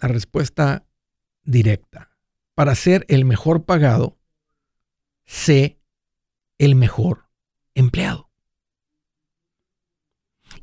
La 0.02 0.09
respuesta 0.09 0.86
directa 1.44 2.09
para 2.60 2.76
ser 2.76 3.06
el 3.08 3.24
mejor 3.24 3.64
pagado, 3.64 4.18
sé 5.26 5.80
el 6.58 6.76
mejor 6.76 7.30
empleado. 7.74 8.32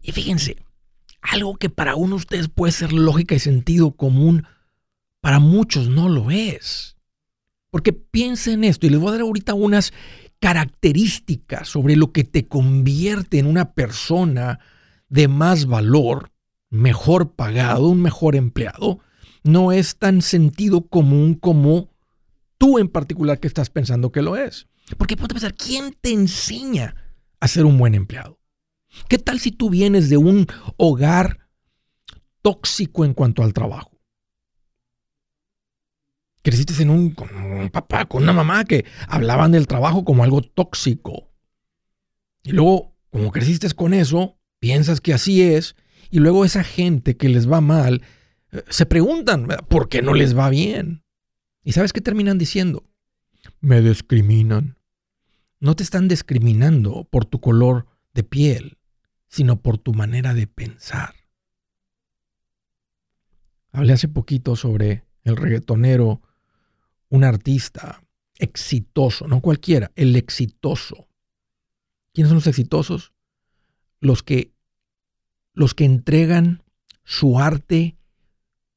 Y 0.02 0.12
fíjense, 0.12 0.58
algo 1.22 1.56
que 1.56 1.70
para 1.70 1.96
uno 1.96 2.10
de 2.10 2.16
ustedes 2.16 2.48
puede 2.50 2.72
ser 2.72 2.92
lógica 2.92 3.34
y 3.34 3.38
sentido 3.38 3.92
común, 3.92 4.46
para 5.22 5.38
muchos 5.38 5.88
no 5.88 6.10
lo 6.10 6.30
es. 6.30 6.98
Porque 7.70 7.94
piensen 7.94 8.64
esto, 8.64 8.84
y 8.84 8.90
les 8.90 9.00
voy 9.00 9.08
a 9.08 9.12
dar 9.12 9.22
ahorita 9.22 9.54
unas 9.54 9.94
características 10.38 11.66
sobre 11.66 11.96
lo 11.96 12.12
que 12.12 12.24
te 12.24 12.46
convierte 12.46 13.38
en 13.38 13.46
una 13.46 13.72
persona 13.72 14.60
de 15.08 15.28
más 15.28 15.64
valor, 15.64 16.30
mejor 16.68 17.32
pagado, 17.32 17.88
un 17.88 18.02
mejor 18.02 18.36
empleado, 18.36 19.00
no 19.46 19.72
es 19.72 19.96
tan 19.96 20.22
sentido 20.22 20.86
común 20.86 21.34
como 21.34 21.90
tú 22.58 22.78
en 22.78 22.88
particular 22.88 23.40
que 23.40 23.48
estás 23.48 23.70
pensando 23.70 24.12
que 24.12 24.22
lo 24.22 24.36
es. 24.36 24.66
Porque 24.98 25.16
ponte 25.16 25.34
pensar, 25.34 25.54
¿quién 25.54 25.94
te 26.00 26.12
enseña 26.12 26.94
a 27.40 27.48
ser 27.48 27.64
un 27.64 27.78
buen 27.78 27.94
empleado? 27.94 28.38
¿Qué 29.08 29.18
tal 29.18 29.40
si 29.40 29.50
tú 29.50 29.70
vienes 29.70 30.08
de 30.08 30.16
un 30.16 30.46
hogar 30.76 31.48
tóxico 32.42 33.04
en 33.04 33.14
cuanto 33.14 33.42
al 33.42 33.52
trabajo? 33.52 33.90
Creciste 36.42 36.80
en 36.82 36.90
un, 36.90 37.10
con 37.10 37.34
un 37.34 37.68
papá, 37.70 38.04
con 38.04 38.22
una 38.22 38.32
mamá 38.32 38.64
que 38.64 38.84
hablaban 39.08 39.50
del 39.50 39.66
trabajo 39.66 40.04
como 40.04 40.22
algo 40.22 40.42
tóxico. 40.42 41.32
Y 42.44 42.52
luego, 42.52 42.94
como 43.10 43.32
creciste 43.32 43.68
con 43.74 43.92
eso, 43.92 44.38
piensas 44.60 45.00
que 45.00 45.12
así 45.12 45.42
es, 45.42 45.74
y 46.08 46.20
luego 46.20 46.44
esa 46.44 46.62
gente 46.62 47.16
que 47.16 47.28
les 47.28 47.50
va 47.50 47.60
mal 47.60 48.02
se 48.68 48.86
preguntan, 48.86 49.46
¿por 49.68 49.88
qué 49.88 50.02
no 50.02 50.14
les 50.14 50.36
va 50.36 50.48
bien? 50.50 51.04
¿Y 51.62 51.72
sabes 51.72 51.92
qué 51.92 52.00
terminan 52.00 52.38
diciendo? 52.38 52.84
Me 53.60 53.80
discriminan. 53.82 54.78
No 55.58 55.74
te 55.74 55.82
están 55.82 56.08
discriminando 56.08 57.04
por 57.10 57.24
tu 57.24 57.40
color 57.40 57.86
de 58.14 58.22
piel, 58.22 58.78
sino 59.28 59.60
por 59.60 59.78
tu 59.78 59.92
manera 59.92 60.34
de 60.34 60.46
pensar. 60.46 61.14
Hablé 63.72 63.92
hace 63.92 64.08
poquito 64.08 64.56
sobre 64.56 65.04
el 65.24 65.36
reggaetonero, 65.36 66.22
un 67.08 67.24
artista 67.24 68.02
exitoso, 68.38 69.26
no 69.26 69.40
cualquiera, 69.40 69.92
el 69.96 70.16
exitoso. 70.16 71.08
¿Quiénes 72.12 72.28
son 72.28 72.36
los 72.36 72.46
exitosos? 72.46 73.12
Los 74.00 74.22
que 74.22 74.52
los 75.52 75.74
que 75.74 75.84
entregan 75.84 76.62
su 77.02 77.38
arte 77.38 77.95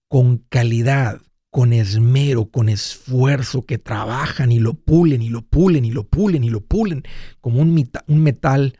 con 0.09 0.40
calidad, 0.50 1.22
con 1.52 1.72
esmero, 1.72 2.50
con 2.50 2.68
esfuerzo, 2.68 3.66
que 3.66 3.78
trabajan 3.78 4.52
y 4.52 4.59
lo 4.59 4.74
pulen 4.74 5.22
y 5.22 5.30
lo 5.30 5.44
pulen 5.44 5.86
y 5.86 5.92
lo 5.92 6.08
pulen 6.08 6.44
y 6.44 6.50
lo 6.50 6.62
pulen, 6.62 7.03
como 7.40 7.62
un, 7.62 7.90
un 8.08 8.24
metal 8.24 8.78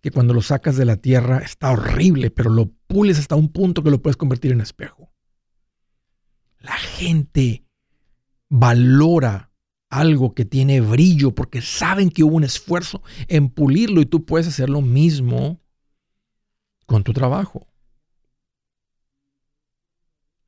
que 0.00 0.10
cuando 0.10 0.34
lo 0.34 0.42
sacas 0.42 0.76
de 0.76 0.84
la 0.84 0.96
tierra 0.96 1.38
está 1.38 1.70
horrible, 1.70 2.30
pero 2.30 2.50
lo 2.50 2.72
pules 2.88 3.18
hasta 3.20 3.36
un 3.36 3.50
punto 3.52 3.84
que 3.84 3.90
lo 3.90 4.02
puedes 4.02 4.16
convertir 4.16 4.50
en 4.50 4.60
espejo. 4.60 5.12
La 6.58 6.76
gente 6.76 7.64
valora 8.48 9.52
algo 9.90 10.34
que 10.34 10.46
tiene 10.46 10.80
brillo 10.80 11.34
porque 11.34 11.60
saben 11.60 12.08
que 12.08 12.24
hubo 12.24 12.36
un 12.36 12.44
esfuerzo 12.44 13.02
en 13.28 13.50
pulirlo 13.50 14.00
y 14.00 14.06
tú 14.06 14.24
puedes 14.24 14.48
hacer 14.48 14.70
lo 14.70 14.80
mismo 14.80 15.60
con 16.86 17.04
tu 17.04 17.12
trabajo. 17.12 17.71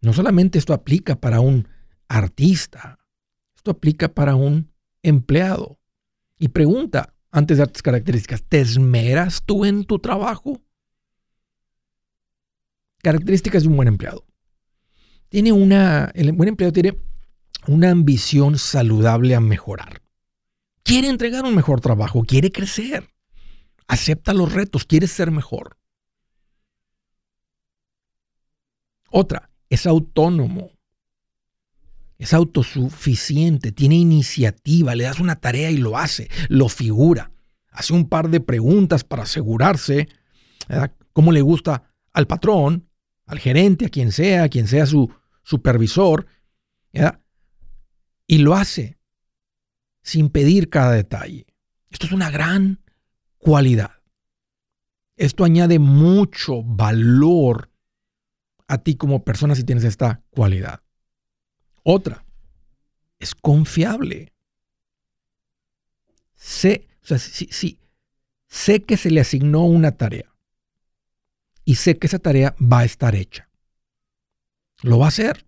No 0.05 0.13
solamente 0.13 0.59
esto 0.59 0.73
aplica 0.73 1.17
para 1.17 1.41
un 1.41 1.69
artista, 2.09 2.99
esto 3.57 3.71
aplica 3.71 4.13
para 4.13 4.35
un 4.35 4.73
empleado. 5.03 5.79
Y 6.39 6.49
pregunta, 6.49 7.15
antes 7.31 7.57
de 7.57 7.65
darte 7.65 7.81
características, 7.81 8.43
¿te 8.43 8.61
esmeras 8.61 9.43
tú 9.45 9.65
en 9.65 9.85
tu 9.85 9.99
trabajo? 9.99 10.61
Características 13.03 13.63
de 13.63 13.69
un 13.69 13.77
buen 13.77 13.89
empleado. 13.89 14.25
Tiene 15.29 15.53
una, 15.53 16.11
el 16.15 16.33
buen 16.33 16.49
empleado 16.49 16.73
tiene 16.73 16.99
una 17.67 17.91
ambición 17.91 18.59
saludable 18.59 19.35
a 19.35 19.41
mejorar. 19.41 20.03
Quiere 20.83 21.09
entregar 21.09 21.45
un 21.45 21.55
mejor 21.55 21.81
trabajo, 21.81 22.23
quiere 22.25 22.53
crecer, 22.53 23.09
acepta 23.89 24.35
los 24.35 24.53
retos, 24.53 24.85
quiere 24.85 25.07
ser 25.07 25.31
mejor. 25.31 25.79
Otra, 29.11 29.51
es 29.69 29.87
autónomo, 29.87 30.71
es 32.19 32.33
autosuficiente, 32.33 33.73
tiene 33.73 33.97
iniciativa, 33.97 34.95
le 34.95 35.05
das 35.05 35.21
una 35.21 35.37
tarea 35.37 35.71
y 35.71 35.77
lo 35.77 35.99
hace, 35.99 36.29
lo 36.49 36.69
figura, 36.69 37.33
hace 37.71 37.93
un 37.93 38.09
par 38.09 38.31
de 38.31 38.41
preguntas 38.41 39.05
para 39.05 39.25
asegurarse 39.25 40.09
cómo 41.13 41.33
le 41.33 41.43
gusta 41.43 41.91
al 42.13 42.27
patrón, 42.27 42.89
al 43.27 43.39
gerente, 43.39 43.87
a 43.87 43.89
quien 43.89 44.13
sea, 44.13 44.45
a 44.45 44.49
quien 44.49 44.69
sea 44.69 44.87
su 44.87 45.13
supervisor, 45.43 46.27
y 48.27 48.39
lo 48.39 48.55
hace 48.55 48.99
sin 50.03 50.31
pedir 50.31 50.71
cada 50.71 50.93
detalle. 50.93 51.47
Esto 51.91 52.07
es 52.07 52.13
una 52.13 52.31
gran 52.31 52.81
cualidad. 53.39 53.91
Esto 55.17 55.45
añade 55.45 55.79
mucho 55.79 56.63
valor 56.63 57.71
a 58.69 58.79
ti 58.79 58.97
como 58.97 59.25
persona 59.25 59.55
si 59.55 59.65
tienes 59.65 59.85
esta 59.85 60.23
cualidad. 60.31 60.83
Otra, 61.83 62.25
es 63.19 63.35
confiable. 63.35 64.33
Sé, 66.35 66.89
o 67.03 67.07
sea, 67.07 67.19
sí, 67.19 67.79
sé 68.49 68.83
que 68.83 68.97
se 68.97 69.11
le 69.11 69.21
asignó 69.21 69.65
una 69.65 69.93
tarea 69.93 70.35
y 71.65 71.77
sé 71.77 71.99
que 71.99 72.07
esa 72.07 72.19
tarea 72.19 72.55
va 72.61 72.81
a 72.81 72.85
estar 72.85 73.15
hecha. 73.15 73.49
Lo 74.83 74.99
va 74.99 75.07
a 75.07 75.09
hacer. 75.09 75.47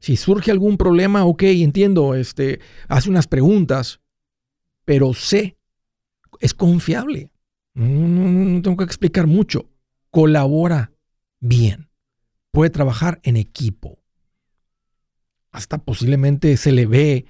Si 0.00 0.16
surge 0.16 0.50
algún 0.50 0.76
problema, 0.76 1.24
ok, 1.24 1.42
entiendo, 1.44 2.14
este, 2.14 2.60
hace 2.88 3.10
unas 3.10 3.26
preguntas, 3.26 4.00
pero 4.84 5.12
sé, 5.14 5.58
es 6.40 6.54
confiable. 6.54 7.30
no 7.74 8.62
tengo 8.62 8.76
que 8.76 8.84
explicar 8.84 9.26
mucho. 9.26 9.68
Colabora 10.10 10.92
bien. 11.40 11.90
Puede 12.50 12.70
trabajar 12.70 13.20
en 13.22 13.36
equipo. 13.36 13.98
Hasta 15.50 15.78
posiblemente 15.78 16.56
se 16.56 16.72
le 16.72 16.86
ve 16.86 17.26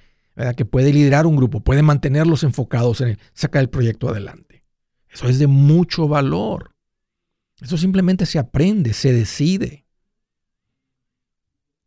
que 0.55 0.65
puede 0.65 0.93
liderar 0.93 1.25
un 1.25 1.35
grupo, 1.35 1.59
puede 1.61 1.81
mantenerlos 1.81 2.43
enfocados 2.43 3.01
en 3.01 3.17
sacar 3.33 3.61
el 3.61 3.69
proyecto 3.69 4.07
adelante. 4.07 4.63
Eso 5.09 5.27
es 5.27 5.39
de 5.39 5.47
mucho 5.47 6.07
valor. 6.07 6.75
Eso 7.59 7.77
simplemente 7.77 8.25
se 8.25 8.39
aprende, 8.39 8.93
se 8.93 9.11
decide. 9.11 9.85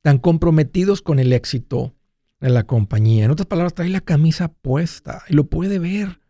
Tan 0.03 0.19
comprometidos 0.19 1.01
con 1.01 1.19
el 1.19 1.33
éxito 1.33 1.95
de 2.41 2.51
la 2.51 2.65
compañía. 2.65 3.25
En 3.25 3.31
otras 3.31 3.47
palabras, 3.47 3.73
trae 3.73 3.89
la 3.89 4.01
camisa 4.01 4.49
puesta 4.49 5.23
y 5.29 5.35
lo 5.35 5.45
puede 5.45 5.79
ver 5.79 6.21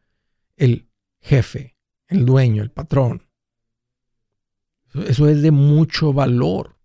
el 0.56 0.86
jefe, 1.20 1.76
el 2.06 2.24
dueño, 2.24 2.62
el 2.62 2.70
patrón. 2.70 3.26
Eso 4.94 5.28
es 5.28 5.42
de 5.42 5.50
mucho 5.50 6.12
valor. 6.12 6.76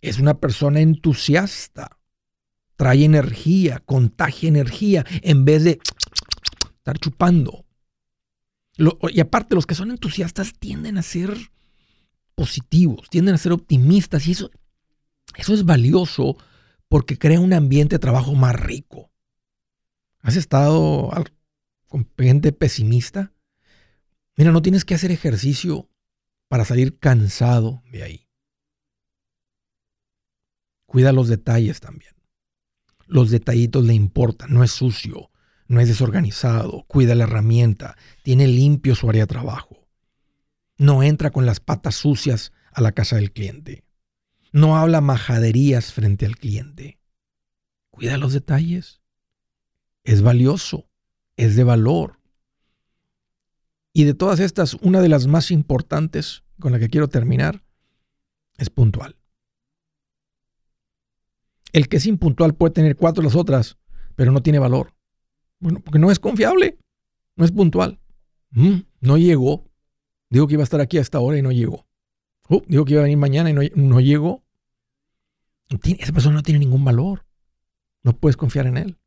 Es 0.00 0.18
una 0.18 0.38
persona 0.38 0.80
entusiasta. 0.80 1.98
Trae 2.76 3.04
energía, 3.04 3.80
contagia 3.80 4.48
energía 4.48 5.04
en 5.22 5.44
vez 5.44 5.64
de 5.64 5.80
estar 6.78 6.98
chupando. 6.98 7.64
y 9.10 9.20
aparte, 9.20 9.56
los 9.56 9.66
que 9.66 9.74
son 9.74 9.90
entusiastas 9.90 10.52
tienden 10.58 10.98
a 10.98 11.02
ser 11.02 11.36
positivos, 12.36 13.10
tienden 13.10 13.34
a 13.34 13.38
ser 13.38 13.50
optimistas 13.50 14.28
y 14.28 14.32
eso, 14.32 14.52
eso 15.36 15.54
es 15.54 15.64
valioso 15.64 16.36
porque 16.88 17.18
crea 17.18 17.40
un 17.40 17.52
ambiente 17.52 17.96
de 17.96 18.00
trabajo 18.00 18.34
más 18.34 18.54
rico. 18.54 19.10
¿Has 20.20 20.36
estado 20.36 21.10
con 21.88 22.08
gente 22.16 22.52
pesimista? 22.52 23.32
Mira, 24.36 24.52
no 24.52 24.62
tienes 24.62 24.84
que 24.84 24.94
hacer 24.94 25.10
ejercicio 25.10 25.90
para 26.48 26.64
salir 26.64 26.98
cansado 26.98 27.82
de 27.90 28.02
ahí. 28.02 28.28
Cuida 30.86 31.12
los 31.12 31.28
detalles 31.28 31.80
también. 31.80 32.14
Los 33.06 33.30
detallitos 33.30 33.84
le 33.84 33.94
importan, 33.94 34.52
no 34.52 34.64
es 34.64 34.70
sucio, 34.70 35.30
no 35.66 35.80
es 35.80 35.88
desorganizado, 35.88 36.84
cuida 36.88 37.14
la 37.14 37.24
herramienta, 37.24 37.96
tiene 38.22 38.46
limpio 38.46 38.94
su 38.94 39.08
área 39.08 39.24
de 39.24 39.28
trabajo. 39.28 39.86
No 40.78 41.02
entra 41.02 41.30
con 41.30 41.44
las 41.44 41.60
patas 41.60 41.96
sucias 41.96 42.52
a 42.72 42.80
la 42.80 42.92
casa 42.92 43.16
del 43.16 43.32
cliente. 43.32 43.84
No 44.52 44.76
habla 44.76 45.00
majaderías 45.00 45.92
frente 45.92 46.24
al 46.24 46.36
cliente. 46.36 46.98
Cuida 47.90 48.16
los 48.16 48.32
detalles. 48.32 49.02
Es 50.04 50.22
valioso, 50.22 50.88
es 51.36 51.56
de 51.56 51.64
valor. 51.64 52.17
Y 53.98 54.04
de 54.04 54.14
todas 54.14 54.38
estas, 54.38 54.74
una 54.74 55.00
de 55.00 55.08
las 55.08 55.26
más 55.26 55.50
importantes 55.50 56.44
con 56.60 56.70
la 56.70 56.78
que 56.78 56.88
quiero 56.88 57.08
terminar 57.08 57.64
es 58.56 58.70
puntual. 58.70 59.16
El 61.72 61.88
que 61.88 61.96
es 61.96 62.06
impuntual 62.06 62.54
puede 62.54 62.74
tener 62.74 62.94
cuatro 62.94 63.24
las 63.24 63.34
otras, 63.34 63.76
pero 64.14 64.30
no 64.30 64.40
tiene 64.40 64.60
valor. 64.60 64.94
Bueno, 65.58 65.80
porque 65.80 65.98
no 65.98 66.12
es 66.12 66.20
confiable, 66.20 66.78
no 67.34 67.44
es 67.44 67.50
puntual. 67.50 67.98
Mm, 68.50 68.82
no 69.00 69.18
llegó. 69.18 69.64
Digo 70.30 70.46
que 70.46 70.52
iba 70.52 70.62
a 70.62 70.70
estar 70.70 70.80
aquí 70.80 70.98
a 70.98 71.00
esta 71.00 71.18
hora 71.18 71.36
y 71.36 71.42
no 71.42 71.50
llegó. 71.50 71.84
Uh, 72.48 72.60
digo 72.68 72.84
que 72.84 72.92
iba 72.92 73.00
a 73.00 73.02
venir 73.02 73.18
mañana 73.18 73.50
y 73.50 73.52
no, 73.52 73.62
no 73.74 73.98
llegó. 73.98 74.44
esa 75.98 76.12
persona 76.12 76.36
no 76.36 76.44
tiene 76.44 76.60
ningún 76.60 76.84
valor. 76.84 77.26
No 78.04 78.12
puedes 78.12 78.36
confiar 78.36 78.68
en 78.68 78.76
él. 78.76 78.98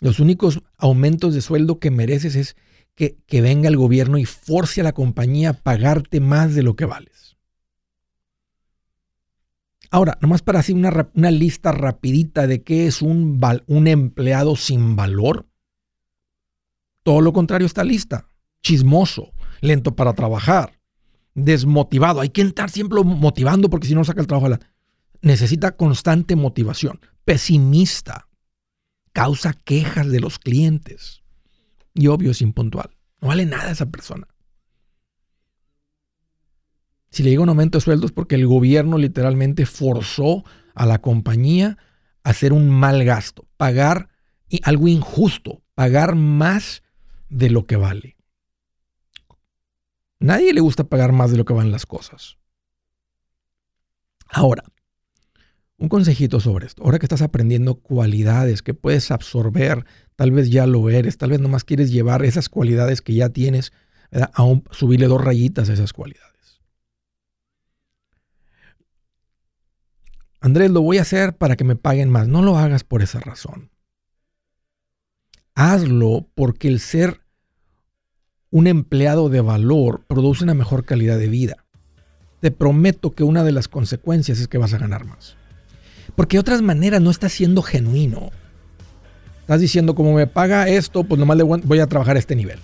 Los 0.00 0.20
únicos 0.20 0.62
aumentos 0.76 1.34
de 1.34 1.40
sueldo 1.40 1.78
que 1.78 1.90
mereces 1.90 2.36
es 2.36 2.56
que, 2.94 3.18
que, 3.26 3.40
venga 3.40 3.68
el 3.68 3.76
gobierno 3.76 4.18
y 4.18 4.24
force 4.24 4.80
a 4.80 4.84
la 4.84 4.92
compañía 4.92 5.50
a 5.50 5.52
pagarte 5.54 6.20
más 6.20 6.54
de 6.54 6.62
lo 6.62 6.76
que 6.76 6.84
vales. 6.84 7.36
Ahora, 9.90 10.18
nomás 10.20 10.42
para 10.42 10.60
hacer 10.60 10.74
una, 10.74 11.10
una 11.14 11.30
lista 11.30 11.72
rapidita 11.72 12.46
de 12.46 12.62
qué 12.62 12.86
es 12.86 13.00
un, 13.00 13.40
un 13.66 13.86
empleado 13.86 14.54
sin 14.56 14.96
valor. 14.96 15.48
Todo 17.02 17.20
lo 17.20 17.32
contrario 17.32 17.66
está 17.66 17.84
lista. 17.84 18.28
Chismoso, 18.62 19.32
lento 19.60 19.96
para 19.96 20.12
trabajar, 20.12 20.78
desmotivado. 21.34 22.20
Hay 22.20 22.28
que 22.28 22.42
estar 22.42 22.70
siempre 22.70 23.02
motivando 23.02 23.70
porque 23.70 23.86
si 23.86 23.94
no 23.94 24.04
saca 24.04 24.20
el 24.20 24.26
trabajo. 24.26 24.48
La... 24.48 24.60
Necesita 25.22 25.76
constante 25.76 26.36
motivación. 26.36 27.00
Pesimista. 27.24 28.27
Causa 29.12 29.52
quejas 29.52 30.08
de 30.10 30.20
los 30.20 30.38
clientes. 30.38 31.22
Y 31.94 32.06
obvio 32.08 32.30
es 32.30 32.42
impuntual. 32.42 32.90
No 33.20 33.28
vale 33.28 33.46
nada 33.46 33.70
esa 33.70 33.86
persona. 33.86 34.28
Si 37.10 37.22
le 37.22 37.30
llega 37.30 37.42
un 37.42 37.48
aumento 37.48 37.78
de 37.78 37.82
sueldos 37.82 38.12
porque 38.12 38.34
el 38.34 38.46
gobierno 38.46 38.98
literalmente 38.98 39.66
forzó 39.66 40.44
a 40.74 40.86
la 40.86 40.98
compañía 40.98 41.78
a 42.22 42.30
hacer 42.30 42.52
un 42.52 42.70
mal 42.70 43.04
gasto, 43.04 43.48
pagar 43.56 44.10
algo 44.62 44.88
injusto, 44.88 45.62
pagar 45.74 46.14
más 46.14 46.82
de 47.28 47.50
lo 47.50 47.66
que 47.66 47.76
vale. 47.76 48.16
Nadie 50.20 50.52
le 50.52 50.60
gusta 50.60 50.84
pagar 50.84 51.12
más 51.12 51.30
de 51.30 51.36
lo 51.36 51.44
que 51.44 51.54
van 51.54 51.70
las 51.70 51.86
cosas. 51.86 52.38
Ahora, 54.28 54.64
un 55.78 55.88
consejito 55.88 56.40
sobre 56.40 56.66
esto. 56.66 56.82
Ahora 56.82 56.98
que 56.98 57.06
estás 57.06 57.22
aprendiendo 57.22 57.76
cualidades 57.76 58.62
que 58.62 58.74
puedes 58.74 59.10
absorber, 59.10 59.86
tal 60.16 60.32
vez 60.32 60.50
ya 60.50 60.66
lo 60.66 60.90
eres, 60.90 61.18
tal 61.18 61.30
vez 61.30 61.40
nomás 61.40 61.64
quieres 61.64 61.90
llevar 61.92 62.24
esas 62.24 62.48
cualidades 62.48 63.00
que 63.00 63.14
ya 63.14 63.30
tienes, 63.30 63.72
a 64.10 64.32
subirle 64.70 65.06
dos 65.06 65.22
rayitas 65.22 65.68
a 65.70 65.74
esas 65.74 65.92
cualidades. 65.92 66.28
Andrés, 70.40 70.70
lo 70.70 70.82
voy 70.82 70.98
a 70.98 71.02
hacer 71.02 71.36
para 71.36 71.56
que 71.56 71.64
me 71.64 71.76
paguen 71.76 72.10
más. 72.10 72.28
No 72.28 72.42
lo 72.42 72.56
hagas 72.56 72.84
por 72.84 73.02
esa 73.02 73.20
razón. 73.20 73.70
Hazlo 75.54 76.28
porque 76.34 76.68
el 76.68 76.80
ser 76.80 77.20
un 78.50 78.66
empleado 78.66 79.28
de 79.28 79.40
valor 79.40 80.04
produce 80.06 80.44
una 80.44 80.54
mejor 80.54 80.84
calidad 80.84 81.18
de 81.18 81.28
vida. 81.28 81.66
Te 82.40 82.50
prometo 82.50 83.10
que 83.12 83.24
una 83.24 83.42
de 83.42 83.52
las 83.52 83.68
consecuencias 83.68 84.38
es 84.38 84.48
que 84.48 84.58
vas 84.58 84.72
a 84.74 84.78
ganar 84.78 85.04
más. 85.04 85.37
Porque 86.18 86.36
de 86.36 86.40
otras 86.40 86.60
maneras 86.60 87.00
no 87.00 87.10
estás 87.10 87.32
siendo 87.32 87.62
genuino. 87.62 88.30
Estás 89.40 89.60
diciendo, 89.60 89.94
como 89.94 90.12
me 90.12 90.26
paga 90.26 90.68
esto, 90.68 91.04
pues 91.04 91.18
nomás 91.18 91.38
le 91.38 91.44
voy 91.44 91.78
a 91.78 91.86
trabajar 91.86 92.16
a 92.16 92.18
este 92.18 92.36
nivel. 92.36 92.58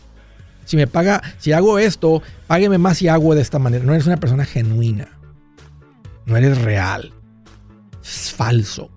Si 0.66 0.76
me 0.76 0.86
paga, 0.86 1.22
si 1.38 1.52
hago 1.52 1.78
esto, 1.78 2.22
págueme 2.46 2.76
más 2.76 2.98
si 2.98 3.08
hago 3.08 3.34
de 3.34 3.40
esta 3.40 3.58
manera. 3.58 3.84
No 3.84 3.94
eres 3.94 4.06
una 4.06 4.18
persona 4.18 4.44
genuina. 4.44 5.08
No 6.26 6.36
eres 6.36 6.60
real 6.60 7.14
es 8.04 8.32
falso. 8.32 8.90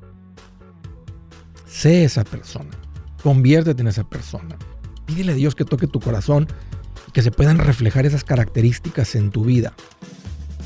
Sé 1.66 2.04
esa 2.04 2.24
persona. 2.24 2.72
Conviértete 3.24 3.82
en 3.82 3.88
esa 3.88 4.04
persona. 4.04 4.58
Pídele 5.06 5.32
a 5.32 5.36
Dios 5.36 5.56
que 5.56 5.64
toque 5.64 5.88
tu 5.88 6.00
corazón 6.00 6.48
y 7.08 7.12
que 7.12 7.22
se 7.22 7.32
puedan 7.32 7.58
reflejar 7.58 8.06
esas 8.06 8.24
características 8.24 9.16
en 9.16 9.32
tu 9.32 9.46
vida. 9.46 9.74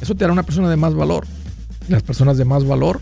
Eso 0.02 0.16
te 0.16 0.24
hará 0.24 0.34
una 0.34 0.44
persona 0.44 0.70
de 0.70 0.78
más 0.78 0.96
valor. 0.96 1.28
las 1.88 2.04
personas 2.04 2.38
de 2.38 2.46
más 2.46 2.66
valor 2.66 3.02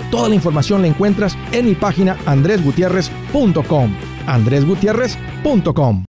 Toda 0.11 0.27
la 0.27 0.35
información 0.35 0.81
la 0.81 0.89
encuentras 0.89 1.37
en 1.53 1.65
mi 1.65 1.73
página 1.73 2.17
andresgutierrez.com. 2.25 3.95
andresgutierrez.com. 4.27 6.03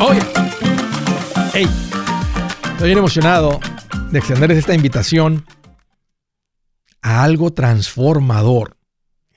Oye, 0.00 0.20
hey, 1.52 1.68
estoy 2.72 2.86
bien 2.86 2.98
emocionado 2.98 3.60
de 4.12 4.18
extenderles 4.18 4.58
esta 4.58 4.74
invitación 4.74 5.46
a 7.00 7.24
algo 7.24 7.54
transformador. 7.54 8.76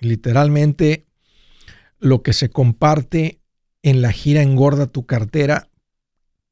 Literalmente, 0.01 1.05
lo 2.00 2.22
que 2.22 2.34
se 2.34 2.50
comparte 2.50 3.39
en 3.84 4.01
la 4.01 4.12
gira 4.12 4.41
Engorda 4.41 4.88
tu 4.88 5.05
cartera 5.05 5.70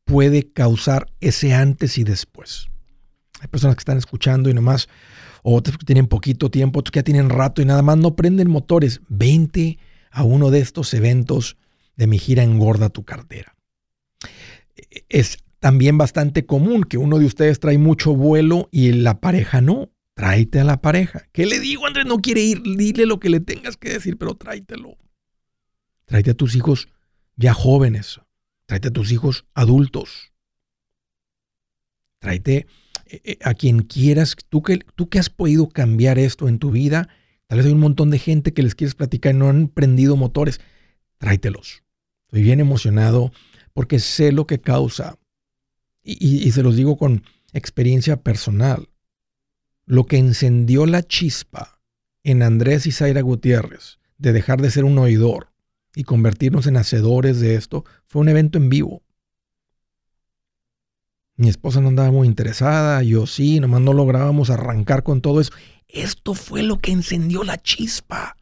puede 0.06 0.52
causar 0.54 1.12
ese 1.20 1.54
antes 1.54 1.98
y 1.98 2.06
después. 2.06 2.70
Hay 3.42 3.50
personas 3.50 3.76
que 3.76 3.82
están 3.82 3.98
escuchando 3.98 4.50
y 4.50 4.54
nomás, 4.54 4.88
otros 5.42 5.78
que 5.78 5.86
tienen 5.86 6.08
poquito 6.08 6.50
tiempo, 6.50 6.80
otros 6.80 6.92
que 6.92 7.00
ya 7.00 7.04
tienen 7.04 7.30
rato 7.30 7.62
y 7.62 7.66
nada 7.66 7.82
más 7.82 7.98
no 7.98 8.16
prenden 8.16 8.50
motores. 8.50 9.02
Vente 9.10 9.80
a 10.12 10.24
uno 10.24 10.50
de 10.50 10.60
estos 10.60 10.94
eventos 10.94 11.58
de 11.98 12.08
mi 12.08 12.20
gira 12.20 12.44
Engorda 12.44 12.88
tu 12.88 13.04
cartera. 13.04 13.54
Es 15.10 15.40
también 15.64 15.98
bastante 15.98 16.46
común 16.46 16.84
que 16.84 16.98
uno 16.98 17.20
de 17.20 17.26
ustedes 17.26 17.62
trae 17.62 17.78
mucho 17.78 18.14
vuelo 18.14 18.68
y 18.70 18.92
la 18.92 19.22
pareja 19.22 19.62
no. 19.62 19.90
Tráete 20.14 20.60
a 20.60 20.66
la 20.66 20.82
pareja. 20.82 21.26
¿Qué 21.32 21.46
le 21.46 21.62
digo, 21.62 21.88
Andrés? 21.88 22.06
No 22.06 22.18
quiere 22.18 22.42
ir. 22.42 22.62
Dile 22.62 23.06
lo 23.06 23.18
que 23.18 23.30
le 23.30 23.40
tengas 23.40 23.78
que 23.78 23.94
decir, 23.94 24.18
pero 24.18 24.36
tráetelo. 24.36 24.98
Tráete 26.04 26.32
a 26.32 26.34
tus 26.34 26.58
hijos 26.58 26.90
ya 27.38 27.54
jóvenes. 27.54 28.20
Tráete 28.66 28.90
a 28.90 28.92
tus 28.92 29.14
hijos 29.14 29.46
adultos. 29.54 30.34
Tráete 32.20 32.68
eh, 33.06 33.22
eh, 33.24 33.38
a 33.42 33.54
quien 33.54 33.84
quieras. 33.84 34.36
Tú 34.50 34.64
que, 34.64 34.80
tú 34.96 35.08
que 35.08 35.20
has 35.20 35.30
podido 35.30 35.70
cambiar 35.70 36.20
esto 36.20 36.50
en 36.50 36.60
tu 36.60 36.72
vida. 36.72 37.08
Tal 37.48 37.60
vez 37.60 37.68
hay 37.68 37.74
un 37.74 37.80
montón 37.80 38.10
de 38.10 38.20
gente 38.20 38.54
que 38.54 38.64
les 38.64 38.76
quieres 38.76 38.96
platicar 38.96 39.34
y 39.34 39.38
no 39.38 39.48
han 39.48 39.70
prendido 39.70 40.18
motores. 40.18 40.60
Tráetelos. 41.20 41.84
Estoy 42.26 42.44
bien 42.44 42.60
emocionado 42.60 43.32
porque 43.74 44.00
sé 44.00 44.34
lo 44.34 44.46
que 44.46 44.60
causa 44.60 45.18
y, 46.04 46.52
se 46.52 46.64
los 46.64 46.76
digo 46.76 46.98
con 46.98 47.24
experiencia 47.54 48.18
personal, 48.22 48.90
lo 49.86 50.06
que 50.06 50.18
encendió 50.18 50.86
la 50.86 51.04
chispa 51.04 51.80
en 52.24 52.44
Andrés 52.44 52.86
y 52.86 52.92
Zaira 52.92 53.22
Gutiérrez 53.22 54.00
de 54.18 54.34
dejar 54.34 54.62
de 54.62 54.72
ser 54.72 54.86
un 54.86 54.98
oidor 54.98 55.52
y 55.96 56.04
convertirnos 56.04 56.68
en 56.68 56.78
hacedores 56.78 57.40
de 57.40 57.56
esto 57.56 57.86
fue 58.08 58.22
un 58.22 58.30
evento 58.30 58.58
en 58.58 58.70
vivo. 58.70 59.04
Mi 61.36 61.50
esposa 61.50 61.82
no 61.82 61.90
andaba 61.90 62.12
muy 62.12 62.28
interesada, 62.28 63.02
yo 63.02 63.26
sí, 63.26 63.60
nomás 63.60 63.82
no 63.82 63.94
lográbamos 63.94 64.50
arrancar 64.50 65.04
con 65.04 65.22
todo 65.22 65.42
eso. 65.42 65.52
Esto 65.88 66.34
fue 66.34 66.64
lo 66.64 66.80
que 66.80 66.92
encendió 66.92 67.44
la 67.44 67.58
chispa. 67.58 68.38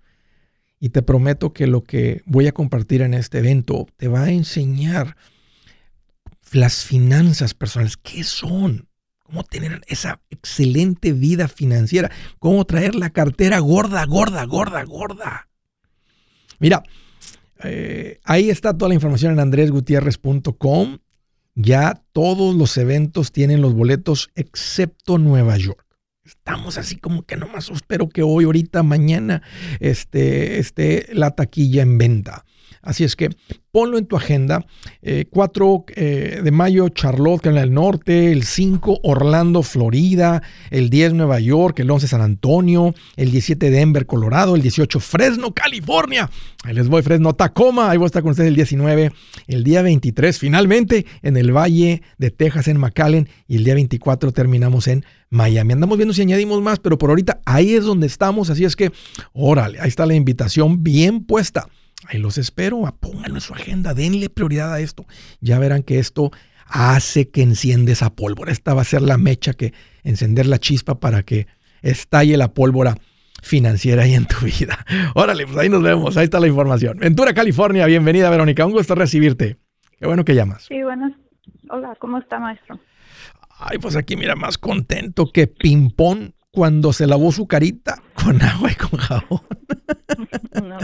Y 0.80 0.90
te 0.90 1.02
prometo 1.02 1.54
que 1.54 1.68
lo 1.68 1.84
que 1.84 2.22
voy 2.26 2.48
a 2.48 2.54
compartir 2.54 3.02
en 3.02 3.14
este 3.14 3.40
evento 3.40 3.88
te 3.98 4.08
va 4.08 4.24
a 4.24 4.32
enseñar 4.32 5.16
las 6.52 6.84
finanzas 6.86 7.54
personales, 7.54 7.98
¿qué 7.98 8.24
son? 8.24 8.88
¿Cómo 9.24 9.44
tener 9.44 9.82
esa 9.88 10.22
excelente 10.30 11.14
vida 11.14 11.48
financiera? 11.48 12.12
¿Cómo 12.40 12.66
traer 12.66 12.96
la 12.96 13.12
cartera 13.12 13.60
gorda, 13.60 14.06
gorda, 14.06 14.44
gorda, 14.46 14.84
gorda? 14.84 15.50
Mira, 16.60 16.84
eh, 17.64 18.20
ahí 18.26 18.50
está 18.50 18.78
toda 18.78 18.90
la 18.90 18.96
información 18.96 19.34
en 19.34 19.40
andresgutierrez.com. 19.40 21.00
Ya 21.56 22.02
todos 22.12 22.56
los 22.56 22.78
eventos 22.78 23.32
tienen 23.32 23.62
los 23.62 23.74
boletos 23.74 24.30
excepto 24.36 25.18
Nueva 25.18 25.58
York. 25.58 25.86
Estamos 26.24 26.78
así 26.78 26.98
como 26.98 27.24
que 27.24 27.36
nomás 27.36 27.70
espero 27.70 28.08
que 28.08 28.24
hoy, 28.24 28.46
ahorita, 28.46 28.84
mañana 28.84 29.42
esté, 29.80 30.60
esté 30.60 31.10
la 31.14 31.32
taquilla 31.32 31.82
en 31.82 31.98
venta. 31.98 32.46
Así 32.82 33.04
es 33.04 33.16
que 33.16 33.30
ponlo 33.72 33.98
en 33.98 34.06
tu 34.06 34.16
agenda. 34.16 34.66
4 35.30 35.86
eh, 35.88 35.94
eh, 35.96 36.42
de 36.42 36.52
mayo, 36.52 36.90
Charlotte, 36.90 37.48
en 37.48 37.58
el 37.58 37.74
Norte. 37.74 38.32
El 38.32 38.44
5, 38.44 39.00
Orlando, 39.04 39.64
Florida. 39.64 40.42
El 40.70 40.90
10, 40.90 41.14
Nueva 41.14 41.40
York. 41.40 41.80
El 41.80 41.90
11, 41.90 42.08
San 42.08 42.22
Antonio. 42.22 42.94
El 43.16 43.32
17, 43.32 43.70
Denver, 43.70 44.06
Colorado. 44.06 44.56
El 44.56 44.62
18, 44.62 45.00
Fresno, 45.00 45.54
California. 45.54 46.30
Ahí 46.64 46.76
les 46.76 46.88
voy, 46.90 47.02
Fresno, 47.02 47.34
Tacoma. 47.34 47.90
Ahí 47.90 47.98
voy 47.98 48.06
a 48.06 48.08
estar 48.08 48.22
con 48.22 48.32
ustedes 48.32 48.50
el 48.50 48.56
19. 48.56 49.12
El 49.48 49.64
día 49.64 49.82
23, 49.82 50.38
finalmente, 50.38 51.06
en 51.22 51.38
el 51.38 51.56
Valle 51.56 52.02
de 52.18 52.32
Texas, 52.32 52.68
en 52.68 52.78
McAllen. 52.78 53.30
Y 53.48 53.58
el 53.58 53.64
día 53.64 53.76
24 53.76 54.32
terminamos 54.32 54.88
en 54.88 55.06
Miami. 55.30 55.74
Andamos 55.74 55.98
viendo 55.98 56.14
si 56.14 56.22
añadimos 56.22 56.62
más, 56.62 56.80
pero 56.80 56.98
por 56.98 57.10
ahorita 57.10 57.40
ahí 57.46 57.74
es 57.74 57.86
donde 57.86 58.08
estamos. 58.08 58.50
Así 58.50 58.66
es 58.66 58.76
que, 58.76 58.92
órale, 59.34 59.80
ahí 59.80 59.88
está 59.88 60.06
la 60.06 60.14
invitación 60.14 60.84
bien 60.84 61.24
puesta. 61.26 61.68
Ahí 62.08 62.20
los 62.20 62.38
espero, 62.38 62.82
pónganlo 63.00 63.36
en 63.36 63.42
su 63.42 63.54
agenda, 63.54 63.94
denle 63.94 64.30
prioridad 64.30 64.74
a 64.74 64.80
esto. 64.80 65.06
Ya 65.40 65.60
verán 65.60 65.84
que 65.84 66.00
esto 66.00 66.32
hace 66.66 67.30
que 67.30 67.42
enciende 67.42 67.92
esa 67.92 68.10
pólvora. 68.16 68.52
Esta 68.52 68.74
va 68.74 68.82
a 68.82 68.86
ser 68.86 69.02
la 69.02 69.18
mecha 69.18 69.54
que 69.54 69.74
encender 70.04 70.46
la 70.46 70.60
chispa 70.60 71.00
para 71.00 71.24
que 71.24 71.48
estalle 71.82 72.38
la 72.38 72.54
pólvora 72.54 72.96
financiera 73.42 74.04
ahí 74.04 74.14
en 74.14 74.26
tu 74.26 74.46
vida. 74.46 74.86
Órale, 75.16 75.46
pues 75.46 75.58
ahí 75.58 75.70
nos 75.70 75.82
vemos, 75.82 76.18
ahí 76.18 76.26
está 76.26 76.40
la 76.40 76.48
información. 76.48 76.98
Ventura, 76.98 77.34
California, 77.34 77.86
bienvenida 77.86 78.30
Verónica, 78.30 78.66
un 78.66 78.72
gusto 78.72 78.96
recibirte. 78.96 79.58
Qué 80.00 80.08
bueno 80.08 80.26
que 80.26 80.36
llamas. 80.36 80.64
Sí, 80.64 80.82
buenas. 80.82 81.14
Hola, 81.70 81.96
¿cómo 82.00 82.18
está 82.18 82.40
maestro? 82.40 82.80
Ay, 83.60 83.78
pues 83.78 83.96
aquí 83.96 84.16
mira, 84.16 84.36
más 84.36 84.58
contento 84.58 85.32
que 85.32 85.48
ping-pong 85.48 86.32
cuando 86.52 86.94
se 86.94 87.08
lavó 87.08 87.32
su 87.32 87.48
carita 87.48 88.02
con 88.14 88.42
agua 88.42 88.72
y 88.72 88.76
con 88.76 89.00
jabón. 89.00 89.42
No, 90.62 90.78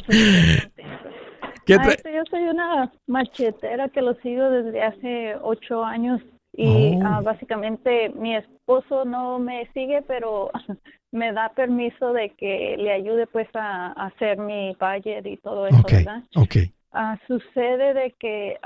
pues, 1.75 2.03
yo 2.03 2.23
soy 2.29 2.43
una 2.43 2.91
machetera 3.07 3.89
que 3.89 4.01
lo 4.01 4.13
sigo 4.15 4.49
desde 4.49 4.81
hace 4.81 5.35
ocho 5.41 5.83
años 5.83 6.21
y 6.53 6.95
oh. 6.95 7.01
ah, 7.05 7.21
básicamente 7.21 8.09
mi 8.09 8.35
esposo 8.35 9.05
no 9.05 9.37
me 9.37 9.69
sigue, 9.73 10.01
pero 10.01 10.49
me 11.11 11.31
da 11.33 11.49
permiso 11.49 12.13
de 12.13 12.29
que 12.31 12.75
le 12.77 12.91
ayude 12.91 13.27
pues 13.27 13.47
a, 13.53 13.91
hacer 13.91 14.37
mi 14.37 14.75
budget 14.79 15.25
y 15.25 15.37
todo 15.37 15.67
eso, 15.67 15.83
¿verdad? 15.91 16.23
Okay. 16.35 16.71
Ah, 16.93 17.17
sucede 17.27 17.93
de 17.93 18.11
que 18.17 18.57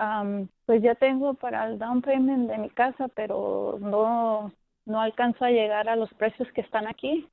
pues 0.65 0.81
ya 0.81 0.95
tengo 0.95 1.33
para 1.33 1.67
el 1.67 1.79
down 1.79 2.01
payment 2.01 2.49
de 2.49 2.57
mi 2.59 2.69
casa, 2.69 3.07
pero 3.15 3.77
no 3.81 4.51
no 4.85 5.01
alcanzo 5.01 5.45
a 5.45 5.51
llegar 5.51 5.89
a 5.89 5.95
los 5.95 6.11
precios 6.13 6.47
que 6.53 6.61
están 6.61 6.87
aquí. 6.87 7.27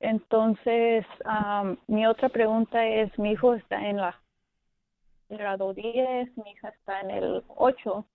Entonces, 0.00 1.04
mi 1.86 2.06
otra 2.06 2.28
pregunta 2.28 2.86
es, 2.86 3.16
mi 3.18 3.32
hijo 3.32 3.54
está 3.54 3.88
en 3.88 3.98
la 3.98 4.20
grado 5.36 5.74
10, 5.74 6.36
mi 6.38 6.50
hija 6.50 6.68
está 6.68 7.00
en 7.00 7.10
el 7.10 7.42
8. 7.48 8.06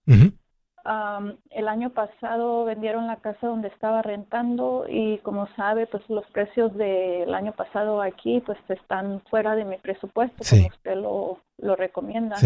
el 1.52 1.68
año 1.68 1.92
pasado 1.92 2.66
vendieron 2.66 3.08
la 3.08 3.18
casa 3.18 3.48
donde 3.48 3.70
estaba 3.70 4.02
rentando 4.02 4.86
y 4.90 5.20
como 5.20 5.48
sabe, 5.56 5.88
pues 5.88 6.08
los 6.10 6.26
precios 6.32 6.74
del 6.76 7.34
año 7.34 7.54
pasado 7.54 8.02
aquí 8.02 8.42
pues 8.42 8.58
están 8.68 9.22
fuera 9.30 9.56
de 9.56 9.66
mi 9.66 9.78
presupuesto, 9.78 10.44
como 10.50 10.68
usted 10.68 10.96
lo, 10.96 11.40
lo 11.58 11.76
recomienda. 11.76 12.38